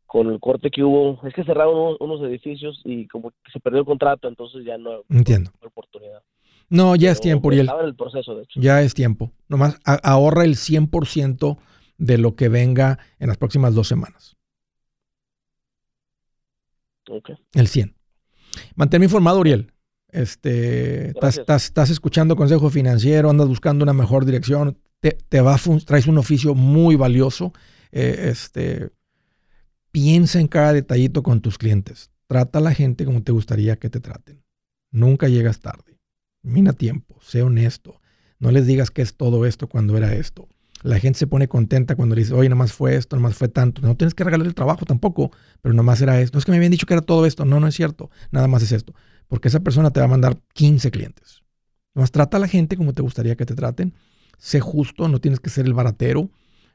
con 0.07 0.31
el 0.31 0.41
corte 0.41 0.71
que 0.71 0.83
hubo, 0.83 1.21
es 1.29 1.35
que 1.35 1.45
cerraron 1.45 1.99
unos, 2.01 2.23
edificios 2.23 2.81
y 2.83 3.07
como 3.09 3.31
que 3.31 3.53
se 3.53 3.61
perdió 3.61 3.81
el 3.81 3.85
contrato, 3.85 4.27
entonces 4.27 4.65
ya 4.65 4.79
no 4.79 5.03
entiendo 5.11 5.51
oportunidad. 5.63 6.23
No, 6.71 6.97
ya 6.97 7.11
es 7.11 7.21
tiempo, 7.21 7.49
Uriel. 7.49 7.67
Estaba 7.67 7.83
en 7.83 7.89
el 7.89 7.95
proceso, 7.95 8.35
de 8.35 8.45
hecho. 8.45 8.59
Ya 8.59 8.81
es 8.81 8.95
tiempo. 8.95 9.33
Nomás 9.49 9.79
ahorra 9.85 10.45
el 10.45 10.55
100% 10.55 11.59
de 11.99 12.17
lo 12.17 12.37
que 12.37 12.49
venga 12.49 13.01
en 13.19 13.29
las 13.29 13.37
próximas 13.37 13.75
dos 13.75 13.87
semanas. 13.87 14.35
Okay. 17.07 17.37
El 17.53 17.69
100. 17.69 17.95
Manténme 18.77 19.05
informado, 19.05 19.41
Uriel. 19.41 19.75
Este, 20.09 21.09
estás, 21.09 21.67
estás, 21.67 21.91
escuchando 21.91 22.35
consejo 22.35 22.71
financiero, 22.71 23.29
andas 23.29 23.47
buscando 23.47 23.83
una 23.83 23.93
mejor 23.93 24.25
dirección, 24.25 24.79
te, 25.13 25.41
va 25.41 25.55
a 25.55 25.61
traes 25.85 26.07
un 26.07 26.19
oficio 26.19 26.55
muy 26.55 26.97
valioso. 26.97 27.53
Eh, 27.93 28.29
este, 28.31 28.91
piensa 29.91 30.41
en 30.41 30.49
cada 30.49 30.73
detallito 30.73 31.23
con 31.23 31.41
tus 31.41 31.59
clientes. 31.59 32.11
Trata 32.27 32.59
a 32.59 32.63
la 32.63 32.75
gente 32.75 33.05
como 33.05 33.23
te 33.23 33.33
gustaría 33.33 33.77
que 33.77 33.91
te 33.91 34.01
traten. 34.01 34.43
Nunca 34.91 35.29
llegas 35.29 35.61
tarde. 35.61 35.99
Mina 36.43 36.73
tiempo, 36.73 37.19
sé 37.23 37.43
honesto. 37.43 38.01
No 38.39 38.51
les 38.51 38.67
digas 38.67 38.91
que 38.91 39.03
es 39.03 39.17
todo 39.17 39.47
esto 39.47 39.69
cuando 39.69 39.97
era 39.97 40.15
esto. 40.15 40.49
La 40.83 40.99
gente 40.99 41.19
se 41.19 41.27
pone 41.27 41.49
contenta 41.49 41.97
cuando 41.97 42.15
le 42.15 42.23
dice, 42.23 42.35
oye, 42.35 42.49
nomás 42.49 42.73
fue 42.73 42.97
esto, 42.97 43.17
nomás 43.17 43.35
fue 43.35 43.49
tanto. 43.49 43.81
No 43.83 43.97
tienes 43.97 44.15
que 44.15 44.25
regalar 44.25 44.47
el 44.47 44.55
trabajo 44.55 44.85
tampoco, 44.85 45.33
pero 45.63 45.75
nomás 45.75 46.01
era 46.03 46.21
esto. 46.21 46.37
No 46.37 46.39
es 46.41 46.45
que 46.45 46.51
me 46.53 46.59
habían 46.59 46.73
dicho 46.73 46.87
que 46.87 46.95
era 46.95 47.03
todo 47.03 47.27
esto. 47.27 47.45
No, 47.45 47.61
no 47.61 47.67
es 47.67 47.75
cierto. 47.75 48.11
Nada 48.31 48.47
más 48.49 48.63
es 48.63 48.73
esto. 48.73 48.95
Porque 49.27 49.49
esa 49.49 49.61
persona 49.61 49.91
te 49.91 50.01
va 50.01 50.07
a 50.07 50.11
mandar 50.11 50.39
15 50.53 50.91
clientes. 50.91 51.43
Nomás 51.95 52.11
trata 52.11 52.37
a 52.37 52.41
la 52.41 52.49
gente 52.49 52.77
como 52.77 52.93
te 52.93 53.03
gustaría 53.03 53.37
que 53.37 53.47
te 53.47 53.55
traten 53.55 53.95
sé 54.39 54.61
justo, 54.61 55.09
no 55.09 55.21
tienes 55.21 55.41
que 55.41 55.51
ser 55.51 55.67
el 55.67 55.75
baratero. 55.75 56.31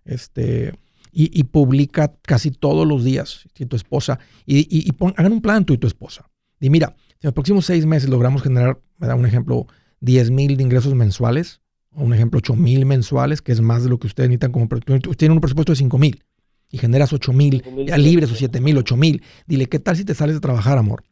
Este, 0.06 0.74
y, 1.14 1.44
publica 1.44 2.14
casi 2.22 2.52
todos 2.52 2.88
los 2.88 3.04
días 3.04 3.48
y 3.58 3.66
tu 3.66 3.76
esposa. 3.76 4.20
Y, 4.46 4.92
hagan 5.18 5.34
un 5.34 5.42
plan 5.42 5.66
tú 5.66 5.74
y 5.74 5.78
tu 5.78 5.88
esposa. 5.88 6.30
Y 6.60 6.70
mira, 6.70 6.96
si 7.20 7.26
en 7.26 7.28
los 7.28 7.34
próximos 7.34 7.66
seis 7.66 7.86
meses 7.86 8.10
logramos 8.10 8.42
generar, 8.42 8.80
me 8.98 9.08
da 9.08 9.16
un 9.16 9.26
ejemplo, 9.26 9.68
10 10.00 10.32
mil 10.32 10.58
de 10.58 10.64
ingresos 10.64 10.96
mensuales, 10.96 11.62
o 11.94 12.04
un 12.04 12.14
ejemplo, 12.14 12.38
8 12.38 12.56
mil 12.56 12.86
mensuales, 12.86 13.42
que 13.42 13.52
es 13.52 13.62
más 13.62 13.84
de 13.84 13.90
lo 13.90 14.00
que 14.00 14.08
ustedes 14.08 14.30
necesitan 14.30 14.52
como 14.52 14.66
Usted 14.66 15.18
tiene 15.18 15.34
un 15.34 15.42
presupuesto 15.42 15.74
de 15.74 15.78
5 15.78 15.98
mil 15.98 16.24
y 16.72 16.78
generas 16.78 17.12
8 17.12 17.34
mil, 17.34 17.64
ya 17.86 17.98
libres 17.98 18.32
o 18.32 18.36
7 18.36 18.62
mil, 18.62 18.78
8 18.78 18.96
mil. 18.96 19.22
Dile, 19.46 19.68
¿qué 19.68 19.80
tal 19.80 19.98
si 19.98 20.06
te 20.06 20.16
sales 20.16 20.36
de 20.36 20.40
trabajar, 20.40 20.78
amor? 20.78 21.04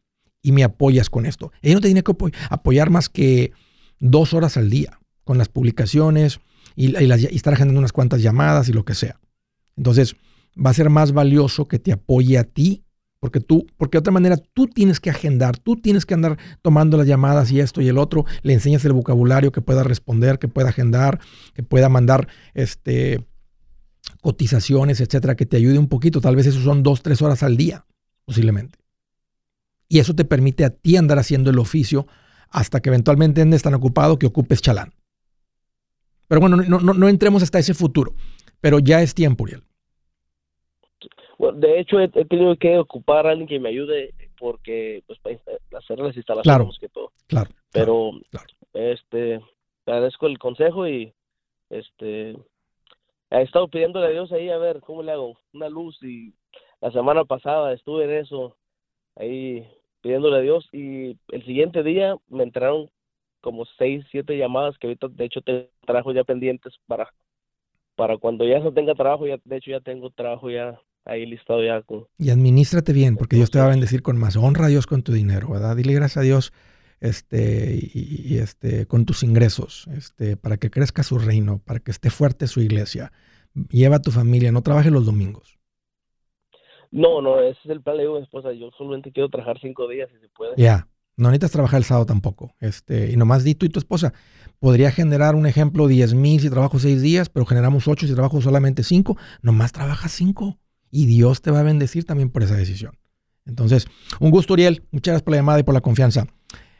Y 0.41 0.53
me 0.53 0.63
apoyas 0.63 1.09
con 1.09 1.25
esto. 1.25 1.51
Ella 1.61 1.75
no 1.75 1.81
te 1.81 1.89
tiene 1.89 2.03
que 2.03 2.13
apoyar 2.49 2.89
más 2.89 3.09
que 3.09 3.51
dos 3.99 4.33
horas 4.33 4.55
al 4.55 4.69
día 4.69 4.98
con 5.29 5.37
las 5.37 5.47
publicaciones 5.47 6.39
y, 6.75 6.95
estar 7.35 7.53
agendando 7.53 7.77
unas 7.77 7.93
cuantas 7.93 8.23
llamadas 8.23 8.67
y 8.67 8.73
lo 8.73 8.83
que 8.83 8.95
sea. 8.95 9.19
Entonces, 9.77 10.15
va 10.57 10.71
a 10.71 10.73
ser 10.73 10.89
más 10.89 11.11
valioso 11.11 11.67
que 11.67 11.77
te 11.77 11.91
apoye 11.91 12.39
a 12.39 12.43
ti, 12.43 12.83
porque 13.19 13.39
tú, 13.39 13.67
porque 13.77 13.97
de 13.97 13.99
otra 13.99 14.11
manera 14.11 14.37
tú 14.37 14.65
tienes 14.65 14.99
que 14.99 15.11
agendar, 15.11 15.55
tú 15.59 15.75
tienes 15.75 16.07
que 16.07 16.15
andar 16.15 16.39
tomando 16.63 16.97
las 16.97 17.05
llamadas 17.05 17.51
y 17.51 17.59
esto 17.59 17.79
y 17.79 17.87
el 17.89 17.99
otro, 17.99 18.25
le 18.41 18.53
enseñas 18.53 18.83
el 18.85 18.93
vocabulario 18.93 19.51
que 19.51 19.61
pueda 19.61 19.83
responder, 19.83 20.39
que 20.39 20.47
pueda 20.47 20.69
agendar, 20.69 21.19
que 21.53 21.61
pueda 21.61 21.89
mandar 21.89 22.27
este 22.55 23.23
cotizaciones, 24.21 24.99
etcétera, 24.99 25.35
que 25.35 25.45
te 25.45 25.57
ayude 25.57 25.77
un 25.77 25.89
poquito. 25.89 26.21
Tal 26.21 26.35
vez 26.35 26.47
eso 26.47 26.59
son 26.59 26.81
dos, 26.81 27.03
tres 27.03 27.21
horas 27.21 27.43
al 27.43 27.55
día, 27.55 27.85
posiblemente. 28.25 28.79
Y 29.87 29.99
eso 29.99 30.15
te 30.15 30.25
permite 30.25 30.65
a 30.65 30.71
ti 30.71 30.97
andar 30.97 31.19
haciendo 31.19 31.51
el 31.51 31.59
oficio 31.59 32.07
hasta 32.49 32.79
que 32.79 32.89
eventualmente 32.89 33.43
andes 33.43 33.61
tan 33.61 33.75
ocupado 33.75 34.17
que 34.17 34.25
ocupes 34.25 34.63
chalán. 34.63 34.91
Pero 36.29 36.39
bueno, 36.39 36.55
no, 36.55 36.79
no, 36.79 36.93
no 36.93 37.09
entremos 37.09 37.43
hasta 37.43 37.59
ese 37.59 37.73
futuro, 37.73 38.13
pero 38.61 38.79
ya 38.79 39.01
es 39.01 39.13
tiempo, 39.13 39.43
Uriel. 39.43 39.63
Bueno, 41.39 41.57
de 41.57 41.79
hecho, 41.79 41.99
he, 41.99 42.07
tenido 42.09 42.55
que 42.57 42.77
ocupar 42.77 43.25
a 43.25 43.31
alguien 43.31 43.47
que 43.47 43.59
me 43.59 43.69
ayude 43.69 44.13
porque 44.37 45.03
pues 45.07 45.19
para 45.19 45.37
hacer 45.77 45.99
las 45.99 46.15
instalaciones 46.15 46.77
que 46.79 46.89
todo. 46.89 47.11
Claro. 47.27 47.49
Pero 47.71 48.11
este 48.73 49.41
agradezco 49.85 50.27
el 50.27 50.37
consejo 50.37 50.87
y 50.87 51.13
este 51.69 52.37
he 53.31 53.41
estado 53.41 53.67
pidiéndole 53.67 54.07
a 54.07 54.11
Dios 54.11 54.31
ahí 54.31 54.49
a 54.49 54.57
ver 54.57 54.81
cómo 54.81 55.01
le 55.01 55.11
hago 55.11 55.37
una 55.53 55.69
luz 55.69 55.97
y 56.03 56.33
la 56.81 56.91
semana 56.91 57.25
pasada 57.25 57.73
estuve 57.73 58.05
en 58.05 58.11
eso 58.11 58.55
ahí 59.15 59.67
pidiéndole 60.01 60.37
a 60.37 60.41
Dios 60.41 60.67
y 60.71 61.17
el 61.29 61.45
siguiente 61.45 61.83
día 61.83 62.15
me 62.27 62.43
entraron 62.43 62.89
como 63.41 63.65
seis, 63.77 64.05
siete 64.11 64.37
llamadas 64.37 64.77
que 64.77 64.87
ahorita 64.87 65.07
de 65.09 65.25
hecho 65.25 65.41
tengo 65.41 65.67
trabajo 65.85 66.13
ya 66.13 66.23
pendientes 66.23 66.73
para 66.87 67.13
para 67.95 68.17
cuando 68.17 68.45
ya 68.45 68.59
no 68.59 68.71
tenga 68.71 68.95
trabajo, 68.95 69.27
ya 69.27 69.37
de 69.43 69.57
hecho 69.57 69.71
ya 69.71 69.81
tengo 69.81 70.09
trabajo 70.09 70.49
ya 70.49 70.79
ahí 71.03 71.25
listado 71.25 71.61
ya 71.63 71.81
con... 71.81 72.07
Y 72.17 72.29
administrate 72.29 72.93
bien, 72.93 73.17
porque 73.17 73.35
Dios 73.35 73.51
te 73.51 73.59
va 73.59 73.65
a 73.65 73.69
bendecir 73.69 74.01
con 74.01 74.17
más. 74.17 74.37
Honra 74.37 74.67
a 74.67 74.69
Dios 74.69 74.87
con 74.87 75.03
tu 75.03 75.11
dinero, 75.11 75.49
¿verdad? 75.49 75.75
Dile 75.75 75.93
gracias 75.93 76.17
a 76.17 76.21
Dios 76.21 76.53
este, 77.01 77.77
y, 77.93 78.37
este, 78.37 78.85
con 78.85 79.05
tus 79.05 79.23
ingresos, 79.23 79.87
este, 79.95 80.37
para 80.37 80.55
que 80.55 80.69
crezca 80.69 81.03
su 81.03 81.19
reino, 81.19 81.61
para 81.65 81.79
que 81.79 81.91
esté 81.91 82.09
fuerte 82.09 82.47
su 82.47 82.61
iglesia. 82.61 83.11
Lleva 83.69 83.97
a 83.97 84.01
tu 84.01 84.11
familia, 84.11 84.51
no 84.51 84.61
trabajes 84.61 84.91
los 84.91 85.05
domingos. 85.05 85.59
No, 86.91 87.21
no, 87.21 87.41
ese 87.41 87.59
es 87.65 87.69
el 87.69 87.81
plan, 87.81 87.97
le 87.97 88.03
digo 88.03 88.15
a 88.15 88.19
mi 88.19 88.23
esposa, 88.23 88.51
yo 88.53 88.71
solamente 88.77 89.11
quiero 89.11 89.29
trabajar 89.29 89.59
cinco 89.59 89.87
días 89.87 90.09
si 90.11 90.19
se 90.19 90.29
puede. 90.29 90.53
Ya, 90.57 90.87
no 91.19 91.29
necesitas 91.29 91.51
trabajar 91.51 91.77
el 91.77 91.83
sábado 91.83 92.05
tampoco. 92.05 92.55
Este, 92.59 93.11
y 93.11 93.17
nomás 93.17 93.43
di 93.43 93.55
tú 93.55 93.65
y 93.65 93.69
tu 93.69 93.79
esposa, 93.79 94.13
podría 94.59 94.91
generar 94.91 95.35
un 95.35 95.45
ejemplo 95.45 95.87
10 95.87 96.13
mil 96.15 96.39
si 96.39 96.49
trabajo 96.49 96.79
seis 96.79 97.01
días, 97.01 97.29
pero 97.29 97.45
generamos 97.45 97.87
ocho 97.87 98.07
si 98.07 98.13
trabajo 98.13 98.41
solamente 98.41 98.83
cinco, 98.83 99.17
nomás 99.41 99.71
trabaja 99.71 100.09
cinco. 100.09 100.57
Y 100.91 101.05
Dios 101.05 101.41
te 101.41 101.51
va 101.51 101.59
a 101.59 101.63
bendecir 101.63 102.05
también 102.05 102.29
por 102.29 102.41
esa 102.41 102.55
decisión. 102.55 102.93
Entonces, 103.45 103.87
un 104.19 104.31
gusto, 104.31 104.53
Uriel. 104.53 104.83
Muchas 104.91 105.11
gracias 105.11 105.23
por 105.23 105.31
la 105.33 105.37
llamada 105.37 105.59
y 105.59 105.63
por 105.63 105.73
la 105.73 105.81
confianza. 105.81 106.25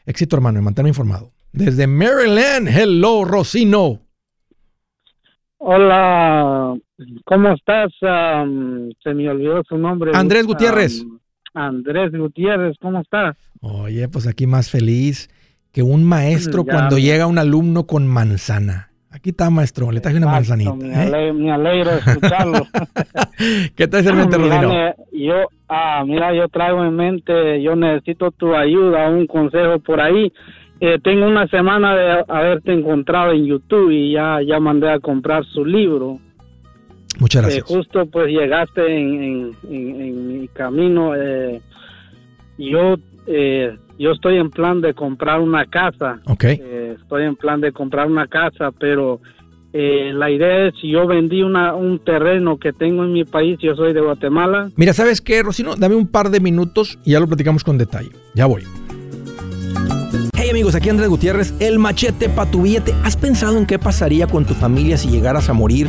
Éxito, 0.06 0.36
hermano, 0.36 0.58
y 0.58 0.62
manténme 0.62 0.88
informado. 0.88 1.32
Desde 1.52 1.86
Maryland, 1.86 2.68
hello, 2.68 3.24
Rosino. 3.24 4.00
Hola, 5.58 6.74
¿cómo 7.24 7.52
estás? 7.52 7.92
se 8.00 9.14
me 9.14 9.28
olvidó 9.28 9.62
su 9.68 9.76
nombre. 9.76 10.12
Andrés 10.14 10.46
Gutiérrez. 10.46 11.04
Andrés 11.54 12.12
Gutiérrez, 12.12 12.76
¿cómo 12.80 13.00
estás? 13.00 13.36
Oye, 13.60 14.08
pues 14.08 14.26
aquí 14.26 14.46
más 14.46 14.70
feliz 14.70 15.28
que 15.72 15.82
un 15.82 16.04
maestro 16.04 16.64
cuando 16.64 16.98
llega 16.98 17.26
un 17.26 17.38
alumno 17.38 17.86
con 17.86 18.06
manzana. 18.06 18.90
Aquí 19.12 19.30
está, 19.30 19.50
maestro, 19.50 19.90
le 19.90 20.00
traje 20.00 20.18
una 20.18 20.28
manzanita. 20.28 20.72
Me, 20.74 20.88
¿eh? 20.88 21.50
alegro, 21.50 21.90
de 21.90 21.98
escucharlo. 22.06 22.62
¿Qué 23.76 23.88
traes 23.88 24.06
en 24.06 24.16
mente? 24.16 24.36
Yo, 25.12 25.48
ah, 25.68 26.04
mira, 26.06 26.32
yo 26.32 26.48
traigo 26.48 26.84
en 26.84 26.94
mente, 26.94 27.60
yo 27.60 27.74
necesito 27.74 28.30
tu 28.30 28.54
ayuda, 28.54 29.10
un 29.10 29.26
consejo 29.26 29.80
por 29.80 30.00
ahí. 30.00 30.32
Eh, 30.80 30.98
tengo 31.02 31.26
una 31.26 31.48
semana 31.48 31.94
de 31.94 32.24
haberte 32.28 32.72
encontrado 32.72 33.32
en 33.32 33.46
YouTube 33.46 33.90
y 33.90 34.12
ya, 34.12 34.40
ya 34.46 34.60
mandé 34.60 34.90
a 34.90 35.00
comprar 35.00 35.44
su 35.44 35.64
libro. 35.64 36.20
Muchas 37.18 37.42
gracias. 37.42 37.70
Eh, 37.70 37.74
justo 37.74 38.06
pues 38.06 38.28
llegaste 38.28 38.86
en, 38.86 39.54
mi 39.62 40.48
camino. 40.48 41.12
yo 42.56 42.96
eh, 43.26 43.76
yo 43.98 44.12
estoy 44.12 44.38
en 44.38 44.50
plan 44.50 44.80
de 44.80 44.94
comprar 44.94 45.40
una 45.40 45.66
casa. 45.66 46.20
Ok. 46.26 46.44
Eh, 46.44 46.96
estoy 47.00 47.24
en 47.24 47.36
plan 47.36 47.60
de 47.60 47.70
comprar 47.70 48.06
una 48.06 48.26
casa, 48.26 48.70
pero 48.78 49.20
eh, 49.72 50.12
la 50.14 50.30
idea 50.30 50.68
es 50.68 50.74
si 50.80 50.90
yo 50.90 51.06
vendí 51.06 51.42
una, 51.42 51.74
un 51.74 51.98
terreno 51.98 52.58
que 52.58 52.72
tengo 52.72 53.04
en 53.04 53.12
mi 53.12 53.24
país, 53.24 53.58
yo 53.60 53.74
soy 53.76 53.92
de 53.92 54.00
Guatemala. 54.00 54.70
Mira, 54.76 54.94
¿sabes 54.94 55.20
qué, 55.20 55.42
Rocino? 55.42 55.76
Dame 55.76 55.96
un 55.96 56.08
par 56.08 56.30
de 56.30 56.40
minutos 56.40 56.98
y 57.04 57.12
ya 57.12 57.20
lo 57.20 57.26
platicamos 57.26 57.62
con 57.62 57.76
detalle. 57.76 58.10
Ya 58.34 58.46
voy. 58.46 58.62
Hey 60.34 60.48
amigos, 60.50 60.74
aquí 60.74 60.88
Andrés 60.88 61.08
Gutiérrez, 61.08 61.54
el 61.60 61.78
machete 61.78 62.30
para 62.30 62.50
tu 62.50 62.62
billete. 62.62 62.94
¿Has 63.04 63.16
pensado 63.16 63.58
en 63.58 63.66
qué 63.66 63.78
pasaría 63.78 64.26
con 64.26 64.46
tu 64.46 64.54
familia 64.54 64.96
si 64.96 65.10
llegaras 65.10 65.50
a 65.50 65.52
morir? 65.52 65.88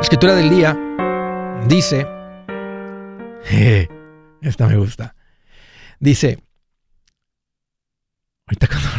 escritura 0.00 0.34
del 0.34 0.48
día 0.48 0.74
dice, 1.68 2.06
esta 4.40 4.66
me 4.66 4.76
gusta, 4.76 5.14
dice, 6.00 6.42
ahorita 8.46 8.66
cuando 8.68 8.88
hablamos, 8.88 8.97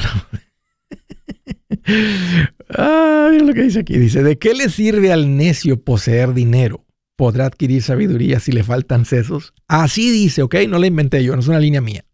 ah, 2.78 3.30
mira 3.32 3.46
lo 3.46 3.54
que 3.54 3.64
dice 3.64 3.80
aquí, 3.80 3.98
dice, 3.98 4.24
¿de 4.24 4.38
qué 4.38 4.54
le 4.54 4.70
sirve 4.70 5.12
al 5.12 5.36
necio 5.38 5.84
poseer 5.84 6.34
dinero? 6.34 6.86
¿Podrá 7.16 7.46
adquirir 7.46 7.82
sabiduría 7.82 8.40
si 8.40 8.52
le 8.52 8.64
faltan 8.64 9.06
sesos? 9.06 9.54
Así 9.68 10.10
dice, 10.12 10.42
¿ok? 10.42 10.56
No 10.68 10.80
la 10.80 10.88
inventé 10.88 11.24
yo, 11.24 11.34
no 11.34 11.42
es 11.42 11.48
una 11.48 11.60
línea 11.60 11.82
mía. 11.82 12.06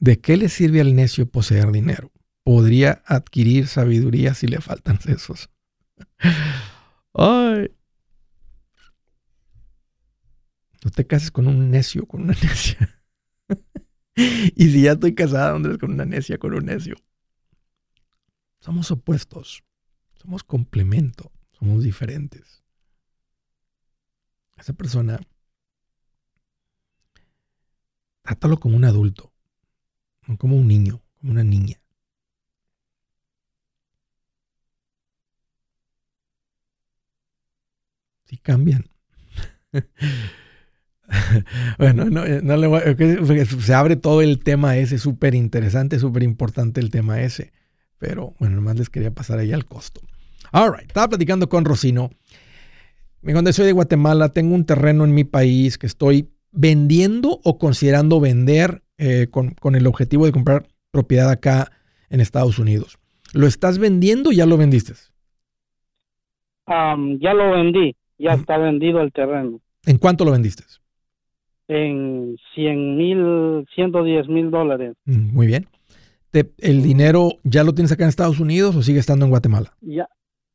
¿De 0.00 0.20
qué 0.20 0.36
le 0.36 0.48
sirve 0.48 0.80
al 0.80 0.94
necio 0.94 1.28
poseer 1.28 1.72
dinero? 1.72 2.12
¿Podría 2.44 3.02
adquirir 3.04 3.66
sabiduría 3.66 4.34
si 4.34 4.46
le 4.46 4.60
faltan 4.60 5.00
sesos? 5.00 5.50
Ay. 7.14 7.70
No 10.84 10.90
te 10.90 11.06
cases 11.06 11.30
con 11.30 11.46
un 11.46 11.70
necio, 11.70 12.06
con 12.06 12.22
una 12.22 12.34
necia. 12.34 13.02
y 14.56 14.70
si 14.70 14.82
ya 14.82 14.92
estoy 14.92 15.14
casada, 15.14 15.54
Andrés, 15.54 15.78
con 15.78 15.92
una 15.92 16.04
necia, 16.04 16.38
con 16.38 16.52
un 16.52 16.64
necio. 16.64 16.96
Somos 18.58 18.90
opuestos. 18.90 19.62
Somos 20.20 20.42
complemento. 20.42 21.30
Somos 21.52 21.84
diferentes. 21.84 22.64
Esa 24.56 24.72
persona, 24.72 25.20
trátalo 28.22 28.58
como 28.58 28.76
un 28.76 28.84
adulto, 28.84 29.32
no 30.26 30.36
como 30.36 30.56
un 30.56 30.66
niño, 30.66 31.00
como 31.20 31.30
una 31.30 31.44
niña. 31.44 31.80
Si 38.24 38.36
cambian. 38.36 38.90
bueno, 41.78 42.04
no, 42.06 42.24
eh, 42.24 42.40
no 42.42 42.56
le 42.56 42.66
voy, 42.66 42.80
se 43.46 43.74
abre 43.74 43.96
todo 43.96 44.22
el 44.22 44.42
tema 44.42 44.76
ese, 44.76 44.98
súper 44.98 45.34
interesante, 45.34 45.98
súper 45.98 46.22
importante 46.22 46.80
el 46.80 46.90
tema 46.90 47.20
ese. 47.20 47.52
Pero 47.98 48.34
bueno, 48.38 48.56
nomás 48.56 48.76
les 48.76 48.90
quería 48.90 49.10
pasar 49.10 49.38
ahí 49.38 49.52
al 49.52 49.64
costo. 49.64 50.00
All 50.52 50.72
right, 50.72 50.86
estaba 50.86 51.08
platicando 51.08 51.48
con 51.48 51.64
Rocino. 51.64 52.10
Me 53.22 53.32
dijo, 53.32 53.52
soy 53.52 53.66
de 53.66 53.72
Guatemala, 53.72 54.28
tengo 54.30 54.54
un 54.54 54.64
terreno 54.64 55.04
en 55.04 55.14
mi 55.14 55.24
país 55.24 55.78
que 55.78 55.86
estoy 55.86 56.30
vendiendo 56.52 57.40
o 57.44 57.58
considerando 57.58 58.20
vender 58.20 58.82
eh, 58.96 59.26
con, 59.30 59.50
con, 59.50 59.74
el 59.74 59.86
objetivo 59.86 60.26
de 60.26 60.32
comprar 60.32 60.68
propiedad 60.90 61.28
acá 61.30 61.72
en 62.10 62.20
Estados 62.20 62.58
Unidos. 62.58 62.98
¿Lo 63.32 63.46
estás 63.46 63.78
vendiendo 63.78 64.30
o 64.30 64.32
ya 64.32 64.46
lo 64.46 64.56
vendiste? 64.56 64.94
ya 66.68 67.34
lo 67.34 67.50
vendí. 67.52 67.96
Ya 68.18 68.32
está 68.32 68.58
vendido 68.58 69.00
el 69.00 69.12
terreno. 69.12 69.60
¿En 69.86 69.98
cuánto 69.98 70.24
lo 70.24 70.32
vendiste? 70.32 70.64
En 71.68 72.36
100 72.54 72.96
mil, 72.96 73.66
110 73.74 74.28
mil 74.28 74.50
dólares. 74.50 74.94
Mm, 75.04 75.34
muy 75.34 75.46
bien. 75.46 75.66
¿El 76.58 76.82
dinero 76.82 77.30
ya 77.42 77.64
lo 77.64 77.74
tienes 77.74 77.92
acá 77.92 78.04
en 78.04 78.10
Estados 78.10 78.40
Unidos 78.40 78.76
o 78.76 78.82
sigue 78.82 79.00
estando 79.00 79.24
en 79.24 79.30
Guatemala? 79.30 79.72
Ya, 79.80 80.08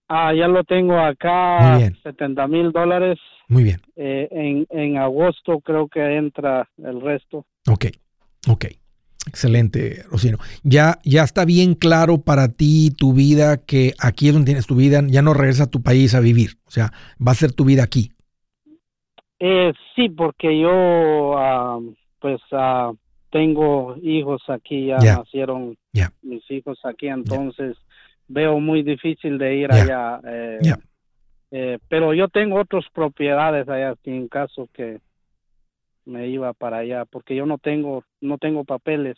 ah, 0.08 0.34
ya 0.34 0.48
lo 0.48 0.64
tengo 0.64 0.98
acá, 0.98 1.80
Muy 1.80 1.96
70 2.04 2.48
mil 2.48 2.72
dólares. 2.72 3.20
Muy 3.48 3.64
bien. 3.64 3.82
Eh, 3.96 4.28
en, 4.32 4.68
en 4.70 4.98
agosto 4.98 5.60
creo 5.60 5.88
que 5.88 6.00
entra 6.18 6.70
el 6.78 7.02
resto. 7.02 7.46
Ok, 7.68 7.86
ok. 8.50 8.66
Excelente, 9.28 10.04
Rocino. 10.10 10.38
Ya, 10.64 11.00
ya 11.06 11.24
está 11.24 11.46
bien 11.46 11.76
claro 11.76 12.20
para 12.20 12.50
ti 12.50 12.92
tu 12.92 13.14
vida 13.14 13.58
que 13.58 13.94
aquí 14.00 14.28
es 14.28 14.34
donde 14.34 14.48
tienes 14.48 14.68
tu 14.68 14.76
vida, 14.76 15.02
ya 15.08 15.22
no 15.22 15.34
regresas 15.34 15.68
a 15.68 15.72
tu 15.72 15.82
país 15.82 16.14
a 16.14 16.20
vivir, 16.20 16.58
o 16.66 16.72
sea, 16.72 16.92
va 17.26 17.32
a 17.32 17.36
ser 17.36 17.54
tu 17.54 17.64
vida 17.64 17.84
aquí. 17.84 18.12
Eh, 19.46 19.74
sí, 19.94 20.08
porque 20.08 20.58
yo, 20.58 21.38
ah, 21.38 21.78
pues, 22.22 22.40
ah, 22.54 22.94
tengo 23.30 23.94
hijos 24.02 24.42
aquí, 24.48 24.86
ya 24.86 25.00
nacieron 25.00 25.78
mis 26.22 26.50
hijos 26.50 26.80
aquí, 26.86 27.10
entonces 27.10 27.76
veo 28.30 28.62
muy 28.62 28.84
difícil 28.84 29.38
de 29.38 29.56
ir 29.58 29.70
allá. 29.70 30.22
Eh, 30.26 30.60
eh, 31.52 31.78
pero 31.90 32.14
yo 32.14 32.30
tengo 32.30 32.58
otras 32.58 32.86
propiedades 32.94 33.68
allá, 33.68 33.96
en 34.06 34.30
caso 34.30 34.70
que 34.72 35.02
me 36.06 36.30
iba 36.30 36.54
para 36.54 36.78
allá, 36.78 37.04
porque 37.04 37.36
yo 37.36 37.46
no 37.46 37.58
tengo, 37.58 38.06
no 38.22 38.38
tengo 38.38 38.64
papeles. 38.64 39.18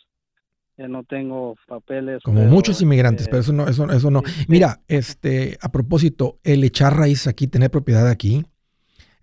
no 0.76 1.04
tengo 1.04 1.54
papeles. 1.68 2.20
Como 2.24 2.42
muchos 2.46 2.82
inmigrantes, 2.82 3.28
pero 3.28 3.42
eso 3.42 3.52
no, 3.52 3.68
eso, 3.68 3.88
eso 3.92 4.10
no. 4.10 4.22
Mira, 4.48 4.80
este, 4.88 5.56
a 5.62 5.70
propósito, 5.70 6.40
el 6.42 6.64
echar 6.64 6.96
raíces 6.96 7.28
aquí, 7.28 7.46
tener 7.46 7.70
propiedad 7.70 8.08
aquí, 8.08 8.44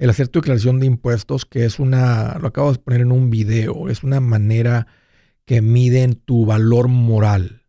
el 0.04 0.10
hacer 0.10 0.28
tu 0.28 0.42
declaración 0.42 0.82
de 0.82 0.86
impuestos, 0.86 1.46
que 1.46 1.64
es 1.64 1.80
una, 1.80 2.38
lo 2.42 2.50
acabo 2.50 2.74
de 2.74 2.80
poner 2.80 3.00
en 3.00 3.14
un 3.14 3.30
video, 3.30 3.88
es 3.88 4.04
una 4.04 4.20
manera 4.20 4.86
que 5.46 5.62
miden 5.62 6.16
tu 6.16 6.46
valor 6.46 6.90
moral. 6.90 7.62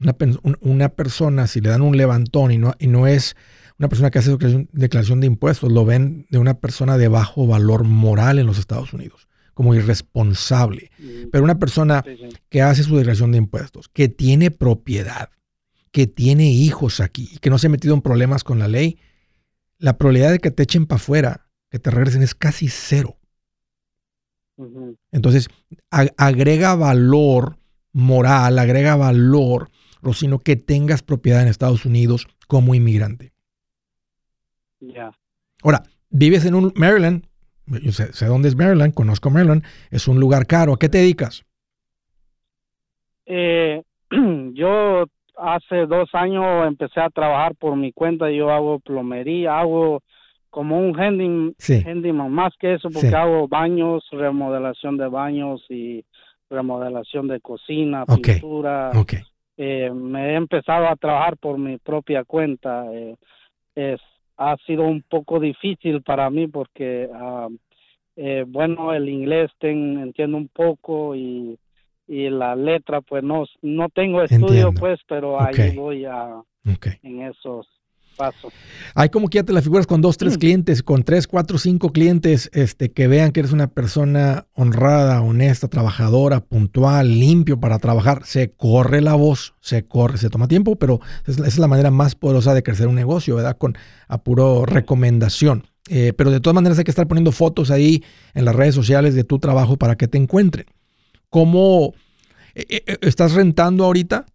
Una, 0.00 0.16
una 0.60 0.88
persona, 0.88 1.46
si 1.46 1.60
le 1.60 1.68
dan 1.68 1.82
un 1.82 1.96
levantón 1.96 2.50
y 2.50 2.58
no, 2.58 2.74
y 2.80 2.88
no 2.88 3.06
es 3.06 3.36
una 3.78 3.88
persona 3.88 4.10
que 4.10 4.18
hace 4.18 4.36
declaración 4.72 5.20
de 5.20 5.28
impuestos, 5.28 5.70
lo 5.70 5.84
ven 5.84 6.26
de 6.30 6.38
una 6.38 6.54
persona 6.54 6.98
de 6.98 7.06
bajo 7.06 7.46
valor 7.46 7.84
moral 7.84 8.40
en 8.40 8.46
los 8.46 8.58
Estados 8.58 8.92
Unidos 8.92 9.28
como 9.54 9.76
irresponsable. 9.76 10.90
Mm. 10.98 11.30
Pero 11.30 11.44
una 11.44 11.60
persona 11.60 12.04
que 12.48 12.60
hace 12.60 12.82
su 12.82 12.96
declaración 12.96 13.30
de 13.30 13.38
impuestos, 13.38 13.88
que 13.88 14.08
tiene 14.08 14.50
propiedad, 14.50 15.30
que 15.92 16.08
tiene 16.08 16.50
hijos 16.50 16.98
aquí, 16.98 17.38
que 17.40 17.50
no 17.50 17.58
se 17.58 17.68
ha 17.68 17.70
metido 17.70 17.94
en 17.94 18.02
problemas 18.02 18.42
con 18.42 18.58
la 18.58 18.66
ley, 18.66 18.98
la 19.78 19.96
probabilidad 19.96 20.32
de 20.32 20.40
que 20.40 20.50
te 20.50 20.64
echen 20.64 20.86
para 20.86 20.96
afuera, 20.96 21.47
que 21.70 21.78
te 21.78 21.90
regresen, 21.90 22.22
es 22.22 22.34
casi 22.34 22.68
cero. 22.68 23.16
Entonces, 25.12 25.48
agrega 25.90 26.74
valor 26.74 27.58
moral, 27.92 28.58
agrega 28.58 28.96
valor, 28.96 29.70
Rocino, 30.02 30.38
que 30.38 30.56
tengas 30.56 31.02
propiedad 31.02 31.42
en 31.42 31.48
Estados 31.48 31.84
Unidos 31.84 32.26
como 32.48 32.74
inmigrante. 32.74 33.32
Ya. 34.80 35.12
Ahora, 35.62 35.82
vives 36.10 36.44
en 36.44 36.54
un 36.54 36.72
Maryland, 36.76 37.24
yo 37.66 37.92
sé, 37.92 38.26
dónde 38.26 38.48
es 38.48 38.56
Maryland, 38.56 38.94
conozco 38.94 39.30
Maryland, 39.30 39.64
es 39.90 40.08
un 40.08 40.18
lugar 40.18 40.46
caro. 40.46 40.74
¿A 40.74 40.78
qué 40.78 40.88
te 40.88 40.98
dedicas? 40.98 41.44
Eh, 43.26 43.82
yo 44.54 45.04
hace 45.36 45.86
dos 45.86 46.08
años 46.14 46.66
empecé 46.66 47.00
a 47.00 47.10
trabajar 47.10 47.54
por 47.54 47.76
mi 47.76 47.92
cuenta, 47.92 48.30
yo 48.30 48.50
hago 48.50 48.80
plomería, 48.80 49.60
hago 49.60 50.02
como 50.50 50.78
un 50.78 50.98
handyman, 50.98 52.32
más 52.32 52.54
que 52.58 52.74
eso, 52.74 52.90
porque 52.90 53.14
hago 53.14 53.48
baños, 53.48 54.06
remodelación 54.10 54.96
de 54.96 55.08
baños 55.08 55.64
y 55.68 56.04
remodelación 56.50 57.28
de 57.28 57.40
cocina, 57.40 58.04
pintura. 58.06 58.92
Eh, 59.56 59.90
me 59.92 60.30
he 60.30 60.34
empezado 60.36 60.86
a 60.88 60.96
trabajar 60.96 61.36
por 61.36 61.58
mi 61.58 61.78
propia 61.78 62.24
cuenta. 62.24 62.86
Eh, 62.92 63.16
es 63.74 64.00
ha 64.38 64.56
sido 64.66 64.84
un 64.84 65.02
poco 65.02 65.40
difícil 65.40 66.00
para 66.02 66.30
mí 66.30 66.46
porque, 66.46 67.08
ah, 67.12 67.48
eh, 68.16 68.44
bueno, 68.46 68.94
el 68.94 69.08
inglés 69.08 69.50
entiendo 69.60 70.36
un 70.36 70.48
poco 70.48 71.14
y, 71.14 71.58
y, 72.06 72.30
la 72.30 72.54
letra, 72.54 73.00
pues 73.00 73.24
no, 73.24 73.44
no 73.62 73.88
tengo 73.88 74.22
estudio, 74.22 74.72
pues, 74.72 75.00
pero 75.08 75.40
ahí 75.40 75.74
voy 75.74 76.04
a, 76.04 76.40
en 77.02 77.22
esos 77.22 77.66
Hay 78.94 79.08
como 79.10 79.28
que 79.28 79.36
ya 79.36 79.44
te 79.44 79.52
la 79.52 79.62
figuras 79.62 79.86
con 79.86 80.00
dos, 80.00 80.16
tres 80.16 80.36
mm. 80.36 80.38
clientes, 80.38 80.82
con 80.82 81.02
tres, 81.02 81.26
cuatro, 81.26 81.58
cinco 81.58 81.92
clientes 81.92 82.50
este, 82.52 82.90
que 82.90 83.08
vean 83.08 83.32
que 83.32 83.40
eres 83.40 83.52
una 83.52 83.68
persona 83.68 84.46
honrada, 84.54 85.22
honesta, 85.22 85.68
trabajadora, 85.68 86.40
puntual, 86.40 87.20
limpio 87.20 87.60
para 87.60 87.78
trabajar. 87.78 88.22
Se 88.24 88.50
corre 88.50 89.00
la 89.00 89.14
voz, 89.14 89.54
se 89.60 89.86
corre, 89.86 90.18
se 90.18 90.30
toma 90.30 90.48
tiempo, 90.48 90.76
pero 90.76 91.00
esa 91.26 91.46
es 91.46 91.58
la 91.58 91.68
manera 91.68 91.90
más 91.90 92.14
poderosa 92.14 92.54
de 92.54 92.62
crecer 92.62 92.88
un 92.88 92.94
negocio, 92.94 93.36
¿verdad? 93.36 93.56
Con 93.56 93.76
a 94.08 94.18
puro 94.18 94.66
recomendación. 94.66 95.64
Eh, 95.88 96.12
pero 96.16 96.30
de 96.30 96.40
todas 96.40 96.54
maneras 96.54 96.78
hay 96.78 96.84
que 96.84 96.90
estar 96.90 97.08
poniendo 97.08 97.32
fotos 97.32 97.70
ahí 97.70 98.04
en 98.34 98.44
las 98.44 98.54
redes 98.54 98.74
sociales 98.74 99.14
de 99.14 99.24
tu 99.24 99.38
trabajo 99.38 99.76
para 99.76 99.96
que 99.96 100.08
te 100.08 100.18
encuentren. 100.18 100.66
¿Cómo 101.30 101.94
eh, 102.54 102.82
eh, 102.86 102.98
estás 103.02 103.32
rentando 103.32 103.84
ahorita? 103.84 104.26